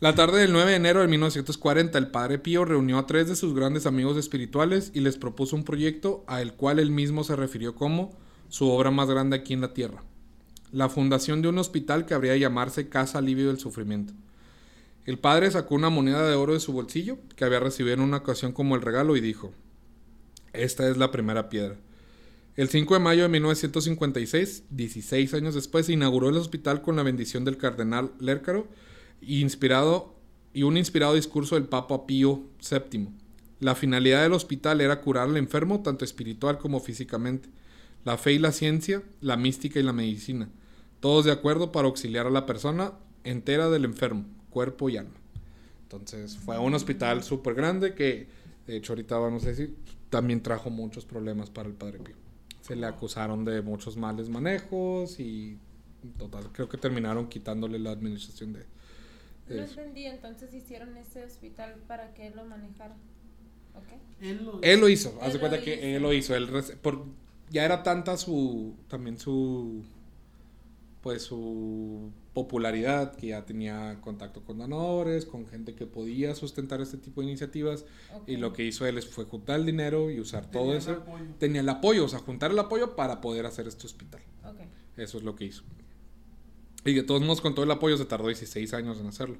[0.00, 3.36] La tarde del 9 de enero de 1940, el padre Pío reunió a tres de
[3.36, 7.74] sus grandes amigos espirituales y les propuso un proyecto al cual él mismo se refirió
[7.74, 10.02] como su obra más grande aquí en la tierra.
[10.72, 14.14] La fundación de un hospital que habría de llamarse Casa Alivio del Sufrimiento.
[15.04, 18.18] El padre sacó una moneda de oro de su bolsillo que había recibido en una
[18.18, 19.52] ocasión como el regalo y dijo,
[20.54, 21.76] esta es la primera piedra.
[22.56, 27.02] El 5 de mayo de 1956, 16 años después, se inauguró el hospital con la
[27.02, 28.66] bendición del cardenal Lércaro
[29.20, 30.14] inspirado,
[30.52, 33.08] y un inspirado discurso del Papa Pío VII.
[33.60, 37.48] La finalidad del hospital era curar al enfermo tanto espiritual como físicamente.
[38.04, 40.48] La fe y la ciencia, la mística y la medicina.
[41.00, 45.14] Todos de acuerdo para auxiliar a la persona entera del enfermo, cuerpo y alma.
[45.82, 48.28] Entonces fue un hospital súper grande que
[48.66, 49.74] De hecho, ahorita vamos a decir,
[50.10, 52.14] también trajo muchos problemas para el Padre Pío.
[52.60, 55.58] Se le acusaron de muchos males manejos y
[56.18, 58.64] total, creo que terminaron quitándole la administración de,
[59.56, 59.80] No eso.
[59.80, 62.94] entendí, entonces hicieron ese hospital para que él lo manejara.
[63.74, 64.00] ¿Ok?
[64.20, 65.82] Él lo, Él lo hizo, haz de cuenta lo que hizo.
[65.86, 66.34] él lo hizo.
[66.34, 66.48] Él
[66.82, 67.04] por,
[67.50, 69.84] ya era tanta su, también su,
[71.02, 76.96] pues su popularidad, que ya tenía contacto con donadores, con gente que podía sustentar este
[76.98, 77.84] tipo de iniciativas.
[78.26, 78.40] Y Ok.
[78.40, 80.90] lo que hizo él fue juntar el dinero y usar todo tenía eso.
[80.92, 81.24] apoyo.
[81.38, 84.20] Tenía el apoyo, o sea, juntar el apoyo para poder hacer este hospital.
[84.44, 84.60] Ok.
[84.96, 85.62] Eso es lo que hizo.
[86.84, 89.36] Y de todos modos, con todo el apoyo, se tardó 16 años en hacerlo.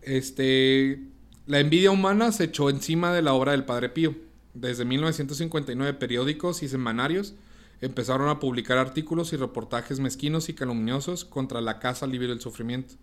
[0.00, 1.00] Este,
[1.46, 4.14] la envidia humana se echó encima de la obra del Padre Pío.
[4.54, 7.34] Desde 1959, periódicos y semanarios
[7.80, 12.94] empezaron a publicar artículos y reportajes mezquinos y calumniosos contra la Casa Libre del Sufrimiento,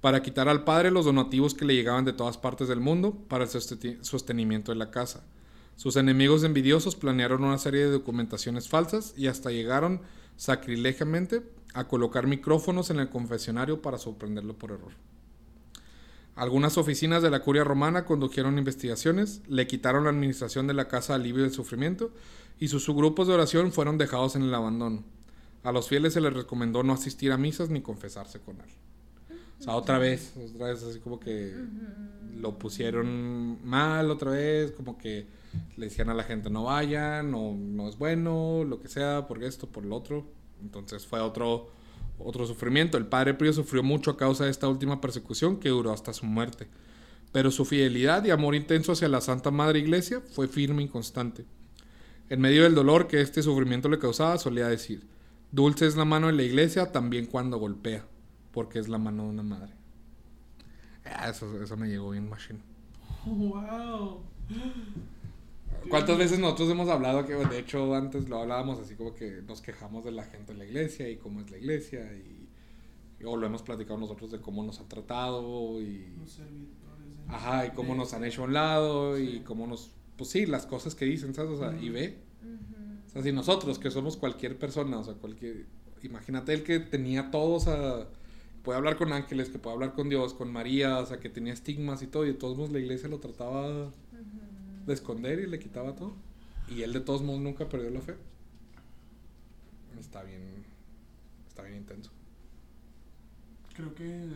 [0.00, 3.44] para quitar al Padre los donativos que le llegaban de todas partes del mundo para
[3.44, 5.24] el sosteni- sostenimiento de la casa.
[5.76, 10.00] Sus enemigos envidiosos planearon una serie de documentaciones falsas y hasta llegaron
[10.36, 11.42] sacrilegiamente
[11.76, 14.92] a colocar micrófonos en el confesionario para sorprenderlo por error.
[16.34, 21.12] Algunas oficinas de la curia romana condujeron investigaciones, le quitaron la administración de la Casa
[21.12, 22.12] de Alivio del Sufrimiento
[22.58, 25.04] y sus subgrupos de oración fueron dejados en el abandono.
[25.64, 29.36] A los fieles se les recomendó no asistir a misas ni confesarse con él.
[29.60, 31.54] O sea, otra vez, otra vez así como que
[32.38, 35.26] lo pusieron mal otra vez, como que
[35.76, 39.42] le decían a la gente no vayan, o no es bueno, lo que sea, por
[39.44, 40.35] esto, por lo otro.
[40.62, 41.70] Entonces fue otro,
[42.18, 42.98] otro sufrimiento.
[42.98, 46.26] El padre Pío sufrió mucho a causa de esta última persecución que duró hasta su
[46.26, 46.68] muerte.
[47.32, 51.44] Pero su fidelidad y amor intenso hacia la Santa Madre Iglesia fue firme y constante.
[52.28, 55.06] En medio del dolor que este sufrimiento le causaba, solía decir,
[55.52, 58.04] dulce es la mano de la iglesia también cuando golpea,
[58.52, 59.72] porque es la mano de una madre.
[61.04, 62.58] Ah, eso, eso me llegó bien machine.
[63.26, 64.22] ¡Wow!
[65.88, 69.60] ¿Cuántas veces nosotros hemos hablado que, de hecho, antes lo hablábamos así como que nos
[69.60, 72.48] quejamos de la gente de la iglesia y cómo es la iglesia y,
[73.24, 77.16] o lo hemos platicado nosotros de cómo nos han tratado y, Los servidores.
[77.26, 79.40] de- ajá, y cómo nos han hecho a un lado y Sí.
[79.44, 81.52] cómo nos, pues sí, las cosas que dicen, ¿sabes?
[81.52, 81.94] O sea, y Ujú.
[81.94, 83.06] ve, Ujú.
[83.06, 85.66] o sea, si nosotros que somos cualquier persona, o sea, cualquier,
[86.02, 88.06] imagínate el que tenía todos a,
[88.62, 91.52] puede hablar con ángeles, que puede hablar con Dios, con María, o sea, que tenía
[91.52, 93.92] estigmas y todo, y de todos modos la iglesia lo trataba.
[94.86, 96.14] De esconder y le quitaba todo.
[96.68, 98.16] Y él de todos modos nunca perdió la fe.
[99.98, 100.64] Está bien,
[101.48, 102.10] está bien intenso.
[103.74, 104.28] Creo que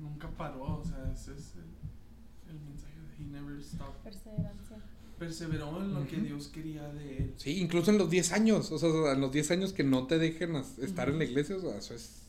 [0.00, 4.02] nunca paró, o sea, ese es el, el mensaje de He never stopped.
[4.02, 4.76] Perseverancia.
[5.18, 6.16] Perseveró en lo que.
[6.16, 7.34] Dios quería de él.
[7.36, 10.18] Sí, incluso en los 10 años, o sea, en los 10 años que no te
[10.18, 12.22] dejen estar en la iglesia, o sea, eso es...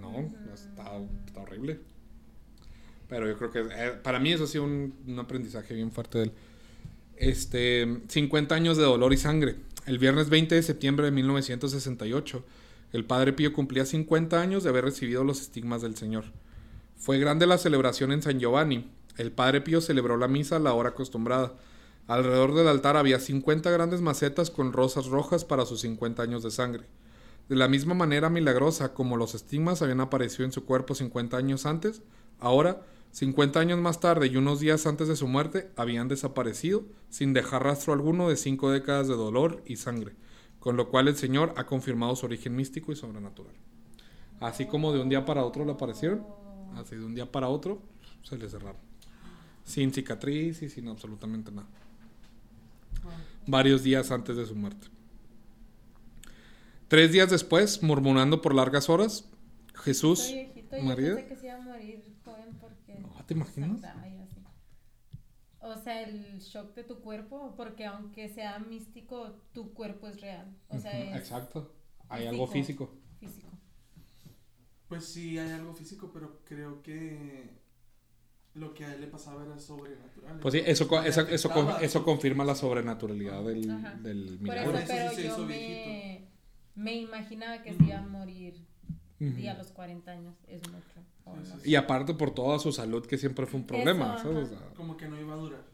[0.00, 0.20] No,
[0.54, 1.80] está, está horrible.
[3.08, 6.18] Pero yo creo que eh, para mí eso ha sido un, un aprendizaje bien fuerte
[6.18, 6.32] de él.
[7.16, 9.56] Este, 50 años de dolor y sangre.
[9.86, 12.44] El viernes 20 de septiembre de 1968,
[12.92, 16.24] el padre Pío cumplía 50 años de haber recibido los estigmas del Señor.
[16.96, 18.90] Fue grande la celebración en San Giovanni.
[19.16, 21.54] El padre Pío celebró la misa a la hora acostumbrada.
[22.06, 26.50] Alrededor del altar había 50 grandes macetas con rosas rojas para sus 50 años de
[26.50, 26.84] sangre.
[27.48, 31.66] De la misma manera milagrosa como los estigmas habían aparecido en su cuerpo 50 años
[31.66, 32.02] antes,
[32.40, 32.82] ahora,
[33.18, 37.64] 50 años más tarde y unos días antes de su muerte, habían desaparecido sin dejar
[37.64, 40.12] rastro alguno de cinco décadas de dolor y sangre,
[40.60, 43.52] con lo cual el Señor ha confirmado su origen místico y sobrenatural.
[44.38, 46.24] Así como de un día para otro le aparecieron,
[46.76, 47.82] así de un día para otro
[48.22, 48.80] se le cerraron.
[49.64, 51.66] Sin cicatriz y sin absolutamente nada.
[53.48, 54.86] Varios días antes de su muerte.
[56.86, 59.28] Tres días después, murmurando por largas horas,
[59.74, 60.20] Jesús...
[60.20, 61.14] Soy viejito, yo María.
[61.16, 62.07] pensé que se iba a morir joven porque...
[62.07, 62.07] No,
[63.28, 63.80] ¿te imaginas?
[65.60, 70.56] O sea, el shock de tu cuerpo, porque aunque sea místico, tu cuerpo es real.
[70.68, 71.74] O sea, Ujú, es Exacto.
[72.08, 72.90] Hay algo físico.
[73.20, 73.48] físico.
[74.88, 77.50] Pues sí, hay algo físico, pero creo que
[78.54, 80.40] lo que a él le pasaba era sobrenatural.
[80.40, 83.94] Pues sí, eso, eso, eso, eso confirma la sobrenaturalidad del, Ajá.
[83.96, 84.78] del Por milagro.
[84.78, 86.28] eso, eso pero sí yo me,
[86.76, 88.66] me imaginaba que se iba a morir
[89.20, 90.36] y a los 40 años.
[90.46, 91.02] Es mucho.
[91.44, 91.70] Sí, sí.
[91.70, 94.16] Y aparte por toda su salud, que siempre fue un problema.
[94.16, 94.46] Eso, ¿sabes?
[94.48, 94.56] ajá.
[94.56, 95.64] O sea, Como que no iba a durar.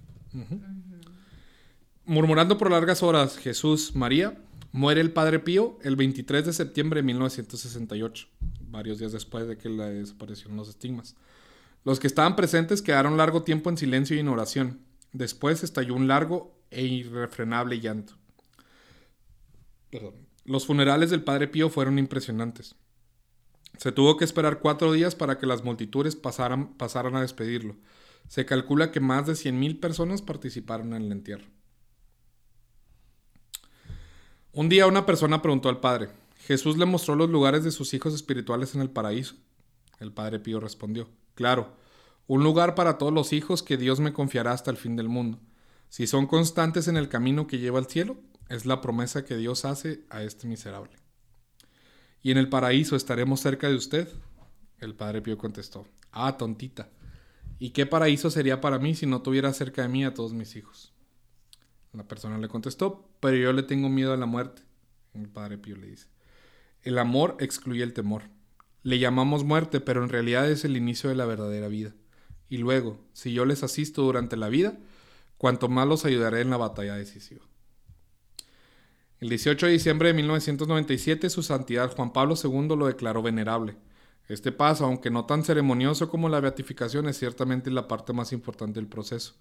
[2.07, 4.39] Murmurando por largas horas, Jesús, María,
[4.73, 8.27] muere el Padre Pío el 23 de septiembre de 1968,
[8.69, 11.17] varios días después de que le desaparecieron los estigmas.
[11.85, 14.81] Los que estaban presentes quedaron largo tiempo en silencio y en oración.
[15.13, 18.15] Después estalló un largo e irrefrenable llanto.
[19.91, 20.15] Perdón.
[20.45, 22.75] Los funerales del Padre Pío fueron impresionantes.
[23.85, 27.77] Se tuvo que esperar cuatro días para que las multitudes pasaran, pasaran a despedirlo.
[28.29, 31.45] Se calcula que más de 100.000 personas participaron en el entierro.
[34.55, 36.09] Un día una persona preguntó al padre,
[36.47, 39.35] ¿Jesús le mostró los lugares de sus hijos espirituales en el paraíso?
[40.01, 41.77] El padre Pío respondió, claro,
[42.27, 45.41] un lugar para todos los hijos que Dios me confiará hasta el fin del mundo.
[45.91, 48.17] Si son constantes en el camino que lleva al cielo,
[48.49, 51.04] es la promesa que Dios hace a este miserable.
[52.25, 54.09] ¿Y en el paraíso estaremos cerca de usted?
[54.81, 56.89] El padre Pío contestó, ah, tontita.
[57.59, 60.57] ¿Y qué paraíso sería para mí si no tuviera cerca de mí a todos mis
[60.57, 60.95] hijos?
[61.93, 64.63] La persona le contestó, pero yo le tengo miedo a la muerte.
[65.13, 66.09] El padre Pío le dice,
[66.81, 68.23] el amor excluye el temor.
[68.83, 71.93] Le llamamos muerte, pero en realidad es el inicio de la verdadera vida.
[72.49, 74.79] Y luego, si yo les asisto durante la vida,
[75.37, 77.45] cuanto más los ayudaré en la batalla decisiva.
[79.21, 83.77] El 18 de diciembre de 1997, su santidad Juan Pablo II lo declaró venerable.
[84.29, 88.81] Este paso, aunque no tan ceremonioso como la beatificación, es ciertamente la parte más importante
[88.81, 89.35] del proceso.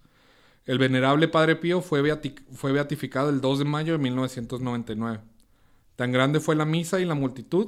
[0.66, 5.20] El venerable Padre Pío fue, beatificado el 2 de mayo de 1999.
[5.96, 7.68] Tan grande fue la misa y la multitud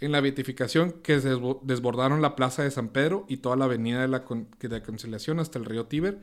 [0.00, 4.08] en la beatificación que desbordaron la plaza de San Pedro y toda la avenida de
[4.08, 6.18] la, Conciliación hasta el río Tíber,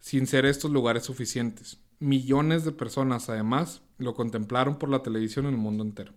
[0.00, 1.78] sin ser estos lugares suficientes.
[1.98, 6.12] Millones de personas, además, lo contemplaron por la televisión en el mundo entero.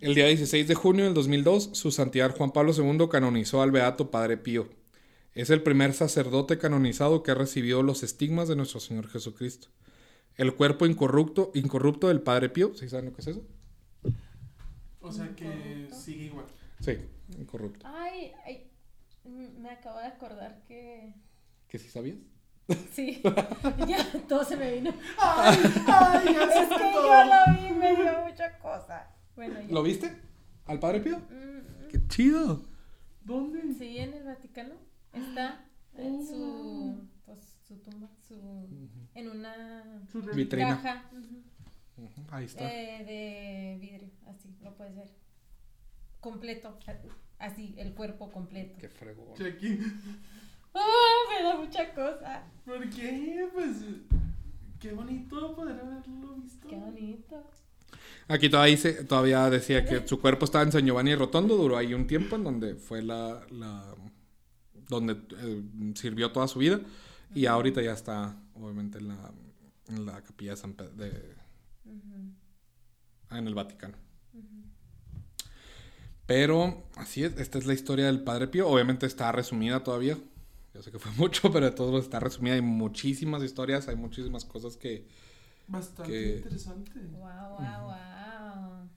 [0.00, 4.10] El día 16 de junio del 2002, su santidad Juan Pablo II canonizó al beato
[4.10, 4.68] Padre Pío.
[5.32, 9.68] Es el primer sacerdote canonizado que ha recibido los estigmas de nuestro Señor Jesucristo.
[10.36, 13.42] El cuerpo incorrupto, incorrupto del Padre Pío, ¿sí saben lo que es eso?
[15.00, 16.46] O sea que sigue igual.
[16.80, 16.98] Sí,
[17.38, 17.86] incorrupto.
[17.88, 18.70] Ay, ay,
[19.24, 21.14] me acabo de acordar que...
[21.68, 22.18] ¿Que sí sabías?
[22.92, 23.22] Sí,
[23.86, 24.92] ya todo se me vino.
[25.18, 25.56] Ay,
[25.86, 29.08] ay, ya Es que yo lo vi, me dio mucha cosa.
[29.36, 29.68] Bueno, ya.
[29.72, 30.16] ¿Lo viste?
[30.66, 31.18] ¿Al Padre Pío?
[31.18, 32.64] Mm, ¡Qué chido!
[33.22, 33.74] ¿Dónde?
[33.78, 34.74] Sí, en el Vaticano
[35.12, 35.64] está
[35.94, 37.38] en su, pues,
[37.68, 38.68] su tumba, su,
[39.14, 40.22] en una Su.
[40.22, 40.80] Vitrina.
[40.82, 41.04] caja
[41.96, 42.64] Ujú, Ahí está.
[42.64, 45.08] eh, de vidrio, así, lo puedes ver.
[46.20, 46.78] Completo,
[47.38, 48.76] así, el cuerpo completo.
[48.80, 49.34] Qué fregón.
[49.36, 49.78] Chequi.
[50.76, 51.16] ¡Ah!
[51.30, 52.44] me da mucha cosa.
[52.64, 53.48] ¿Por qué?
[53.52, 53.76] Pues
[54.80, 56.68] qué bonito poder haberlo visto.
[56.68, 57.50] Qué bonito.
[58.28, 61.94] Aquí todavía, dice, todavía decía que su cuerpo estaba en San Giovanni Rotondo, duró ahí
[61.94, 63.84] un tiempo en donde fue la, la
[64.88, 65.62] donde eh,
[65.94, 66.80] sirvió toda su vida
[67.34, 69.32] y ahorita ya está obviamente en la,
[69.88, 71.34] en la capilla de San Pedro, de,
[73.30, 73.96] ah, en el Vaticano.
[76.26, 80.18] Pero así es, esta es la historia del Padre Pío, obviamente está resumida todavía,
[80.76, 83.96] yo sé que fue mucho, pero de todos modos está resumida, hay muchísimas historias, hay
[83.96, 85.06] muchísimas cosas que...
[85.68, 86.92] Bastante Que- interesante.
[87.12, 88.88] Wow, wow, wow.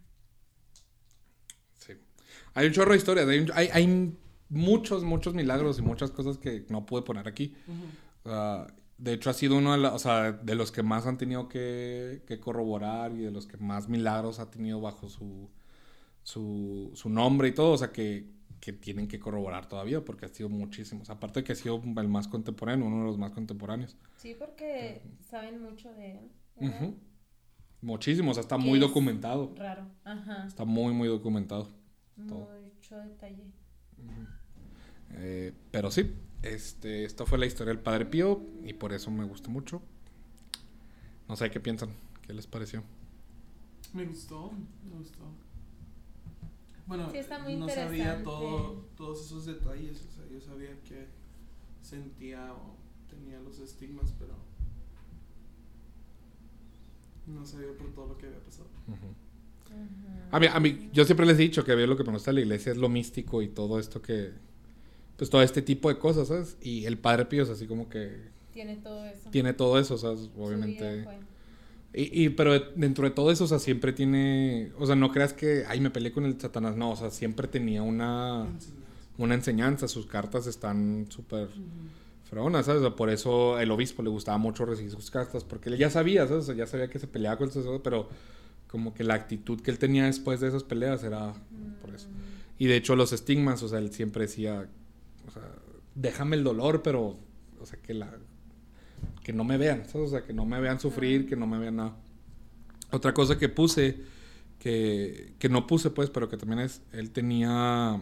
[1.78, 1.94] Sí.
[2.54, 4.18] Hay un chorro de historias, hay, un- hay, hay
[4.50, 7.56] muchos, muchos milagros y muchas cosas que no pude poner aquí.
[8.24, 8.68] Sea,
[8.98, 11.48] de hecho, ha sido uno de, la- o sea, de los que más han tenido
[11.48, 15.50] que, que corroborar y de los que más milagros ha tenido bajo su,
[16.22, 17.72] su, su nombre y todo.
[17.72, 18.28] O sea, que,
[18.60, 21.10] que tienen que corroborar todavía porque ha sido muchísimos.
[21.10, 23.96] Aparte de que ha sido el más contemporáneo, uno de los más contemporáneos.
[24.18, 26.32] Sí, porque saben mucho de él.
[26.60, 26.82] ¿verdad?
[26.84, 26.96] Ujú.
[27.82, 29.54] Muchísimos, está Que muy es documentado.
[29.56, 29.86] Raro.
[30.04, 30.46] Ajá.
[30.46, 31.70] Está muy, muy documentado.
[32.28, 32.50] todo.
[32.62, 33.44] Mucho detalle.
[35.14, 39.24] Eh, pero sí, este, esta fue la historia del Padre Pío y por eso me
[39.24, 39.82] gustó mucho.
[41.28, 41.90] No sé qué piensan,
[42.26, 42.84] qué les pareció.
[43.94, 44.52] Me gustó,
[44.84, 45.24] me gustó.
[46.90, 50.04] Bueno, Sí, está muy no sabía todo, todos esos detalles.
[50.10, 51.06] O sea, yo sabía que
[51.84, 52.76] sentía o
[53.08, 54.34] tenía los estigmas, pero
[57.28, 58.68] no sabía por todo lo que había pasado.
[60.32, 62.12] A mí, a mí, yo siempre les he dicho que a mí lo que me
[62.12, 64.32] gusta de la iglesia es lo místico y todo esto que,
[65.16, 66.58] pues todo este tipo de cosas, ¿sabes?
[66.60, 69.30] Y el Padre Pío es así como que Tiene todo eso.
[69.30, 70.22] tiene todo eso, ¿sabes?
[70.22, 71.06] Su Obviamente.
[71.94, 75.34] Y, y- pero dentro de todo eso, o sea, siempre tiene, o sea, no creas
[75.34, 78.70] que, ay, me peleé con el Satanás, no, o sea, siempre tenía una, Enseñanza.
[79.18, 81.48] una enseñanza, sus cartas están súper
[82.30, 82.82] fregonas, ¿sabes?
[82.84, 85.90] O sea, por eso el obispo le gustaba mucho recibir sus cartas, porque él ya
[85.90, 86.44] sabía, ¿sabes?
[86.44, 88.08] O sea, ya sabía que se peleaba con el sacerdote, pero
[88.68, 91.34] como que la actitud que él tenía después de esas peleas era
[91.82, 92.08] por eso.
[92.60, 94.68] Y de hecho los estigmas, o sea, él siempre decía,
[95.28, 95.42] o sea,
[95.96, 97.18] déjame el dolor, pero,
[97.60, 98.12] o sea, que la,
[99.30, 100.08] que no me vean, ¿sabes?
[100.08, 101.96] O sea, que no me vean sufrir, que no me vean nada.
[102.90, 103.96] Otra cosa que puse,
[104.58, 108.02] que, que no puse pues, pero que también es, él tenía,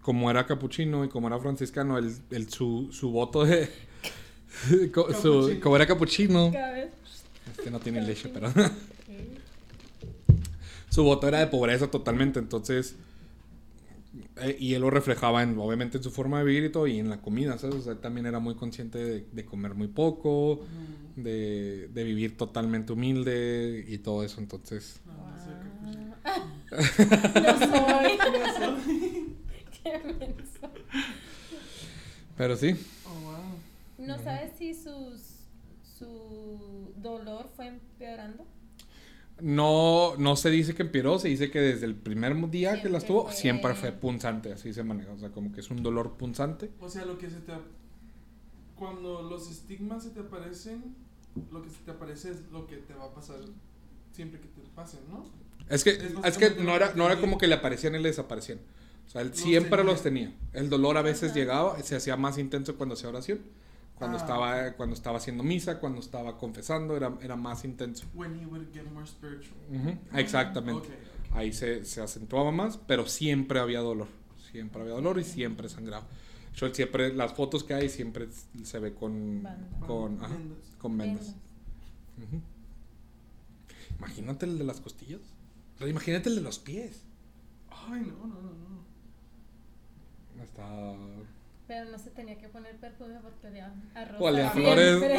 [0.00, 3.68] como era capuchino y como era franciscano, él, él- su, su voto de...
[5.20, 6.50] su- como era capuchino,
[7.54, 8.50] este no tiene leche, pero...
[10.88, 12.94] Su voto era de pobreza totalmente, entonces
[14.36, 16.98] eh, y él lo reflejaba en, obviamente en su forma de vivir y todo, y
[16.98, 17.76] en la comida, ¿sabes?
[17.76, 20.60] O sea, él también era muy consciente de, de comer muy poco,
[21.16, 25.00] Mm, de, de vivir totalmente humilde y todo eso, entonces...
[25.44, 28.18] Sé qué No soy.
[28.32, 29.36] No soy.
[29.82, 30.70] Qué menso.
[32.36, 32.74] Pero sí,
[33.06, 34.06] Oh, wow.
[34.06, 35.20] ¿No sabes si sus,
[35.98, 38.44] su dolor fue empeorando?
[39.40, 43.04] No, no se dice que empeoró, se dice que desde el primer día que las
[43.04, 46.16] tuvo, fue- siempre fue punzante, así se maneja, o sea, como que es un dolor
[46.16, 46.70] punzante.
[46.80, 47.52] O sea, lo que se te...
[48.76, 50.94] Cuando los estigmas se te aparecen,
[51.52, 53.36] lo que se te aparece es lo que te va a pasar
[54.12, 55.24] siempre que te pasen, ¿no?
[55.68, 58.08] Es que, Es es que no era, no era como que le aparecían y le
[58.08, 58.58] desaparecían.
[59.06, 59.92] O sea, él Los siempre tenía.
[59.92, 60.34] los tenía.
[60.52, 61.38] El dolor a veces Ajá.
[61.38, 63.40] llegaba, se hacía más intenso cuando hacía oración.
[63.94, 68.06] Cuando, Ah, estaba, cuando estaba haciendo misa, cuando estaba confesando, era, era más intenso.
[68.14, 69.56] When you would get more spiritual.
[70.14, 70.88] Exactamente.
[71.32, 74.08] Ahí se, se acentuaba más, pero siempre había dolor.
[74.50, 76.06] Siempre había dolor y siempre sangraba.
[76.54, 78.28] Yo siempre, las fotos que hay siempre
[78.62, 79.86] se ve con, Banda.
[79.86, 80.36] con, ajá,
[80.78, 81.34] con vendas.
[83.98, 85.20] Imagínate el de las costillas.
[85.80, 87.02] Imagínate el de los pies.
[87.70, 90.42] Ay, no, no, no, no.
[90.42, 90.94] Está.
[91.66, 94.22] Pero no se tenía que poner perfume porque olía a rosa.
[94.24, 95.16] Olía a siempre.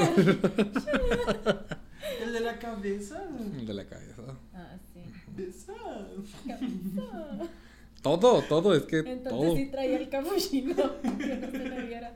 [2.23, 3.23] El de la cabeza.
[3.57, 4.21] El de la cabeza.
[4.53, 5.01] ah, sí.
[6.47, 7.49] Cabeza.
[8.01, 9.55] Todo, todo, es que Entonces todo.
[9.55, 10.75] sí traía el capuchino.
[11.01, 12.13] que no se le viera.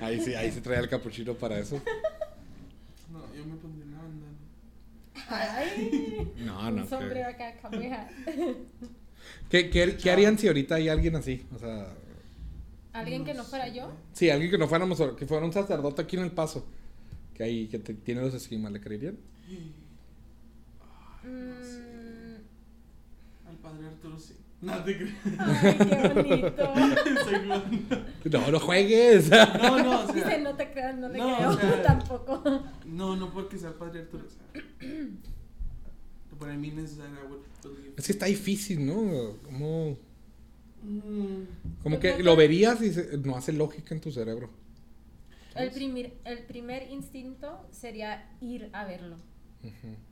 [0.00, 1.80] Ahí sí, ahí se traía el capuchino para eso.
[3.10, 4.38] No, yo me pondría una bandana.
[5.28, 6.32] Ay.
[6.36, 6.82] No, no.
[6.82, 8.08] Un sombrero acá, cabuja.
[9.50, 11.44] ¿Qué, qué, qué harían si ahorita hay alguien así?
[11.54, 11.88] O sea,
[12.94, 13.92] ¿Alguien que no fuera yo?
[14.12, 16.64] sí, alguien que no fuéramos, que fuera un sacerdote aquí en el paso.
[17.34, 19.16] Que ahí, que te- tiene los esquemas, ¿le creerían?
[21.24, 22.36] Mm,
[23.48, 24.34] Al padre Arturo sí.
[24.60, 25.14] No te creas.
[25.38, 27.96] Ay, qué bonito.
[28.30, 29.28] No, no juegues.
[29.30, 30.38] No, no, o Dice, sea.
[30.38, 32.42] no te creas, no le No, creo o sea- tampoco.
[32.86, 34.24] No, no porque sea el padre Arturo.
[34.26, 34.62] O sea.
[36.38, 37.16] Para mí necesario,
[37.62, 37.94] believe.
[37.96, 39.36] Es que está difícil, ¿no?
[39.44, 39.96] Como,
[40.84, 41.44] Mm,
[41.82, 44.50] como que lo verías y se- no hace lógica en tu cerebro.
[45.54, 49.16] El primer, el primer instinto sería ir a verlo,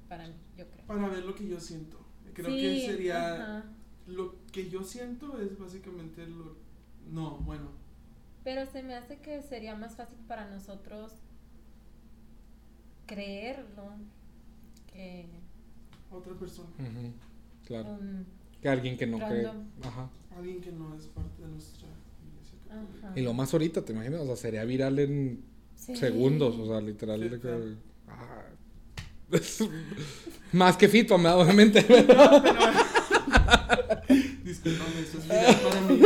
[0.08, 0.86] para mí, yo creo.
[0.86, 1.98] para ver lo que yo siento.
[2.34, 3.64] Creo Sí, que sería.
[4.06, 6.56] Lo que yo siento es básicamente lo.
[7.10, 7.70] No, bueno.
[8.44, 11.12] Pero se me hace que sería más fácil para nosotros
[13.06, 13.92] creerlo
[14.92, 15.26] que
[16.10, 16.68] Otra persona.
[17.66, 17.98] Claro.
[18.62, 19.42] Que alguien que no cree.
[19.42, 19.64] Random.
[19.82, 20.08] Ajá.
[20.36, 23.12] Alguien que no es parte de nuestra iglesia.
[23.16, 24.20] Y lo más ahorita, ¿te imaginas?
[24.20, 25.42] O sea, sería viral en
[25.74, 25.96] Sí.
[25.96, 27.18] segundos, o sea, literal.
[27.20, 27.64] Sí, de que- claro.
[28.08, 28.44] Ah.
[30.52, 31.82] Más que Fitpa, obviamente.
[34.44, 36.00] Disculpame, eso es viral para mí.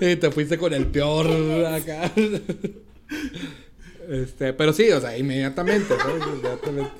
[0.00, 1.26] Y te fuiste con el peor
[1.66, 2.10] acá.
[4.08, 6.22] Este, pero sí, o sea, inmediatamente, ¿sabes?
[6.26, 6.90] Inmediatamente.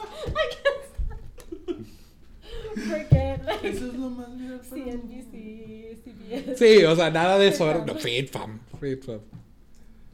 [2.74, 4.90] Porque, like, Eso es lo más viral para mí.
[4.92, 6.56] CNBC, CBS.
[6.56, 7.68] Sí, o sea, nada de eso.
[7.70, 8.60] era- No, FitFam.
[8.80, 9.20] FitFam.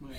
[0.01, 0.17] Bueno,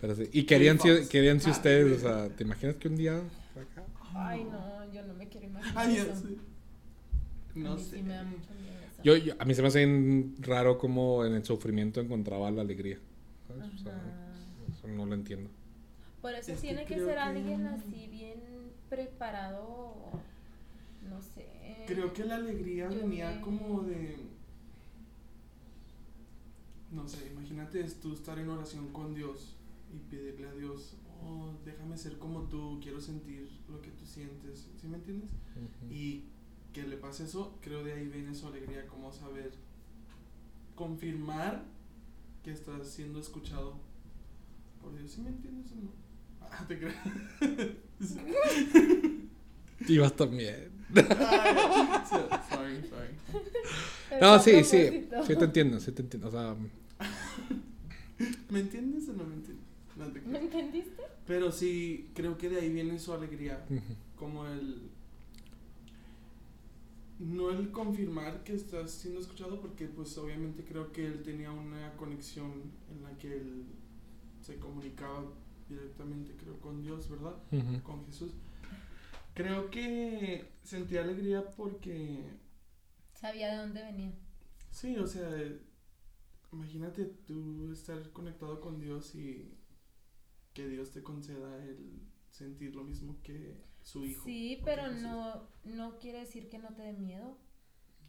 [0.00, 0.28] Pero sí.
[0.32, 3.84] Y querían si, querían si Ah, ustedes, o sea, ¿te imaginas que un día acá?
[4.14, 6.14] Ay, no, yo no me quiero imaginar Ay, ya eso.
[6.16, 6.28] sé.
[6.28, 7.96] A No mí sé.
[7.96, 9.02] sí me da mucho miedo eso.
[9.02, 12.62] Yo, yo- a mí se me hace bien raro como en el sufrimiento encontraba la
[12.62, 12.98] alegría.
[13.48, 13.64] ¿sabes?
[13.74, 14.00] O sea,
[14.72, 15.50] eso no lo entiendo.
[16.22, 18.40] Por eso Es que tiene que, creo ser que- alguien así bien
[18.88, 20.10] preparado,
[21.08, 21.84] no sé.
[21.86, 24.16] Creo que la alegría Yo venía me- como de.
[26.90, 29.56] No sé, imagínate tú estar en oración con Dios
[29.94, 34.68] y pedirle a Dios, oh, déjame ser como tú, quiero sentir lo que tú sientes,
[34.80, 35.28] ¿sí me entiendes?
[35.90, 36.24] Y
[36.72, 39.52] que le pase eso, creo de ahí viene su alegría, como saber
[40.74, 41.64] confirmar
[42.42, 43.78] que estás siendo escuchado
[44.80, 45.90] por Dios, ¿sí me entiendes o no?
[46.50, 46.92] Ah, te creo.
[49.88, 50.70] Ibas también.
[50.94, 54.20] Sorry, sorry.
[54.20, 55.08] No, sí, sí.
[55.26, 56.28] Sí te entiendo, sí te entiendo.
[56.28, 56.56] O sea,
[58.48, 59.64] ¿Me entiendes o no me entiendes?
[59.96, 60.32] No te creo.
[60.32, 61.02] ¿Me entendiste?
[61.26, 63.64] Pero sí, creo que de ahí viene su alegría.
[64.16, 64.90] Como el.
[67.18, 71.92] No el confirmar que estás siendo escuchado, porque, pues, obviamente creo que él tenía una
[71.96, 72.52] conexión
[72.92, 73.64] en la que él
[74.40, 75.24] se comunicaba
[75.68, 77.34] directamente, creo, con Dios, ¿verdad?
[77.82, 78.30] Con Jesús.
[79.38, 82.24] Creo que sentía alegría porque.
[83.14, 84.12] Sabía de dónde venía.
[84.70, 85.60] Sí, o sea, eh,
[86.52, 89.56] imagínate tú estar conectado con Dios y
[90.52, 94.24] que Dios te conceda el sentir lo mismo que su hijo.
[94.24, 97.38] Sí, pero no, no quiere decir que no te dé miedo.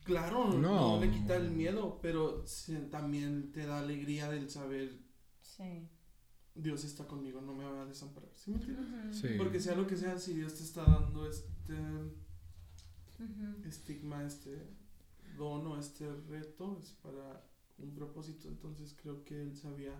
[0.03, 0.97] Claro, No.
[0.97, 4.97] no, le quita el miedo, pero se- también te da alegría del saber
[5.41, 5.87] Sí.
[6.61, 8.29] Dios está conmigo, no me va a desamparar.
[8.35, 9.17] ¿Sí me entiendes?
[9.19, 9.29] Sí.
[9.37, 11.75] Porque sea lo que sea, si Dios te está dando este
[13.65, 14.57] estigma, este
[15.37, 17.43] don o este reto, es para
[17.77, 18.47] un propósito.
[18.47, 19.93] Entonces creo que él sabía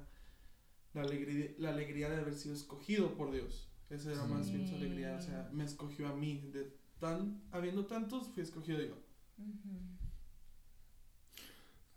[0.93, 3.69] la alegría, la alegría de haber sido escogido por Dios.
[3.89, 5.17] Esa era más bien su alegría.
[5.17, 6.49] O sea, me escogió a mí.
[6.53, 8.95] De tan, habiendo tantos, fui escogido yo.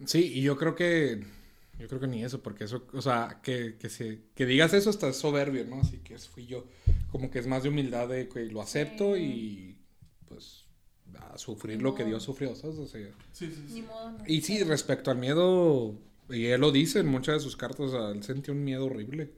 [0.06, 1.24] Sí, y yo creo que.
[1.82, 4.88] Yo creo que ni eso, porque eso, o sea, que, que, se, que digas eso
[4.90, 5.80] está soberbio, ¿no?
[5.80, 6.64] Así que fui yo.
[7.10, 9.22] Como que es más de humildad de que lo acepto Sí.
[9.22, 9.78] y
[10.28, 10.64] pues
[11.18, 12.10] a sufrir Ni lo que modo.
[12.10, 12.78] Dios sufrió, ¿sabes?
[12.78, 13.00] O sea,
[13.32, 13.74] Sí, sí, sí.
[13.74, 14.12] Ni modo.
[14.12, 14.24] no.
[14.26, 15.98] y sí, respecto al miedo,
[16.30, 18.86] y él lo dice en muchas de sus cartas, o sea, él sentía un miedo
[18.86, 19.32] horrible.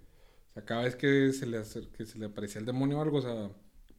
[0.51, 3.03] O sea, cada vez que se le, acer- que se le aparecía el demonio o
[3.03, 3.51] algo, o sea,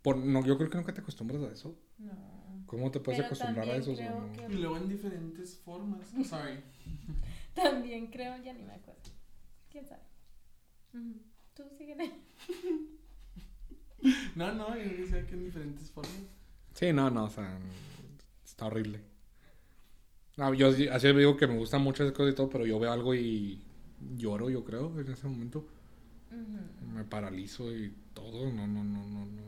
[0.03, 1.75] por, no, yo creo que nunca te acostumbras a eso.
[1.97, 2.35] No.
[2.67, 3.91] ¿Cómo te puedes Pero acostumbrar a eso?
[3.91, 4.31] O creo no.
[4.47, 6.07] que- Y luego en diferentes formas.
[6.29, 6.59] Sorry.
[7.55, 9.01] También creo, ya ni me acuerdo.
[9.71, 10.03] ¿Quién sabe?
[11.53, 12.11] Tú síguele.
[14.35, 16.13] No, no, yo decía que en diferentes formas.
[16.75, 17.57] Sí, no, no, o sea,
[18.45, 19.01] está horrible.
[20.37, 22.91] No, yo sí- así digo que me gustan muchas cosas y todo, pero yo veo
[22.91, 23.63] algo y
[24.15, 25.65] lloro, yo creo, en ese momento.
[26.93, 29.41] Me paralizo y todo, no, no, no, no, no.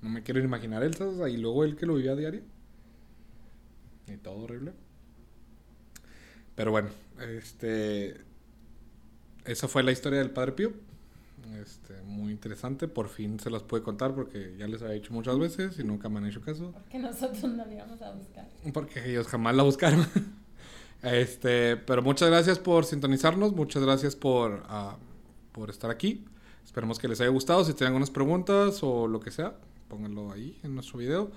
[0.00, 1.18] No me quiero imaginar él, ¿sabes?
[1.34, 2.42] Y luego él que lo vivía a diario.
[4.06, 4.72] Y todo horrible.
[6.56, 6.88] Pero bueno,
[7.20, 8.20] este...
[9.44, 10.72] Esa fue la historia del Padre Pío.
[11.62, 12.88] Este, muy interesante.
[12.88, 16.08] Por fin se las pude contar porque ya les había dicho muchas veces y nunca
[16.08, 16.72] me han hecho caso.
[16.72, 18.48] Porque nosotros no le íbamos a buscar.
[18.72, 20.06] Porque ellos jamás la buscaron.
[21.02, 24.96] Este, pero muchas gracias por sintonizarnos, muchas gracias por, ah,
[25.52, 26.24] por estar aquí.
[26.64, 27.64] Esperemos que les haya gustado.
[27.64, 29.54] Si tienen algunas preguntas o lo que sea,
[29.88, 31.30] pónganlo ahí en nuestro video.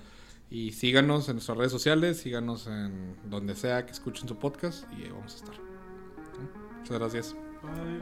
[0.50, 5.04] Y síganos en nuestras redes sociales, síganos en donde sea que escuchen su podcast y
[5.04, 5.54] ahí vamos a estar.
[6.80, 7.36] Muchas gracias.
[7.62, 8.00] Bye.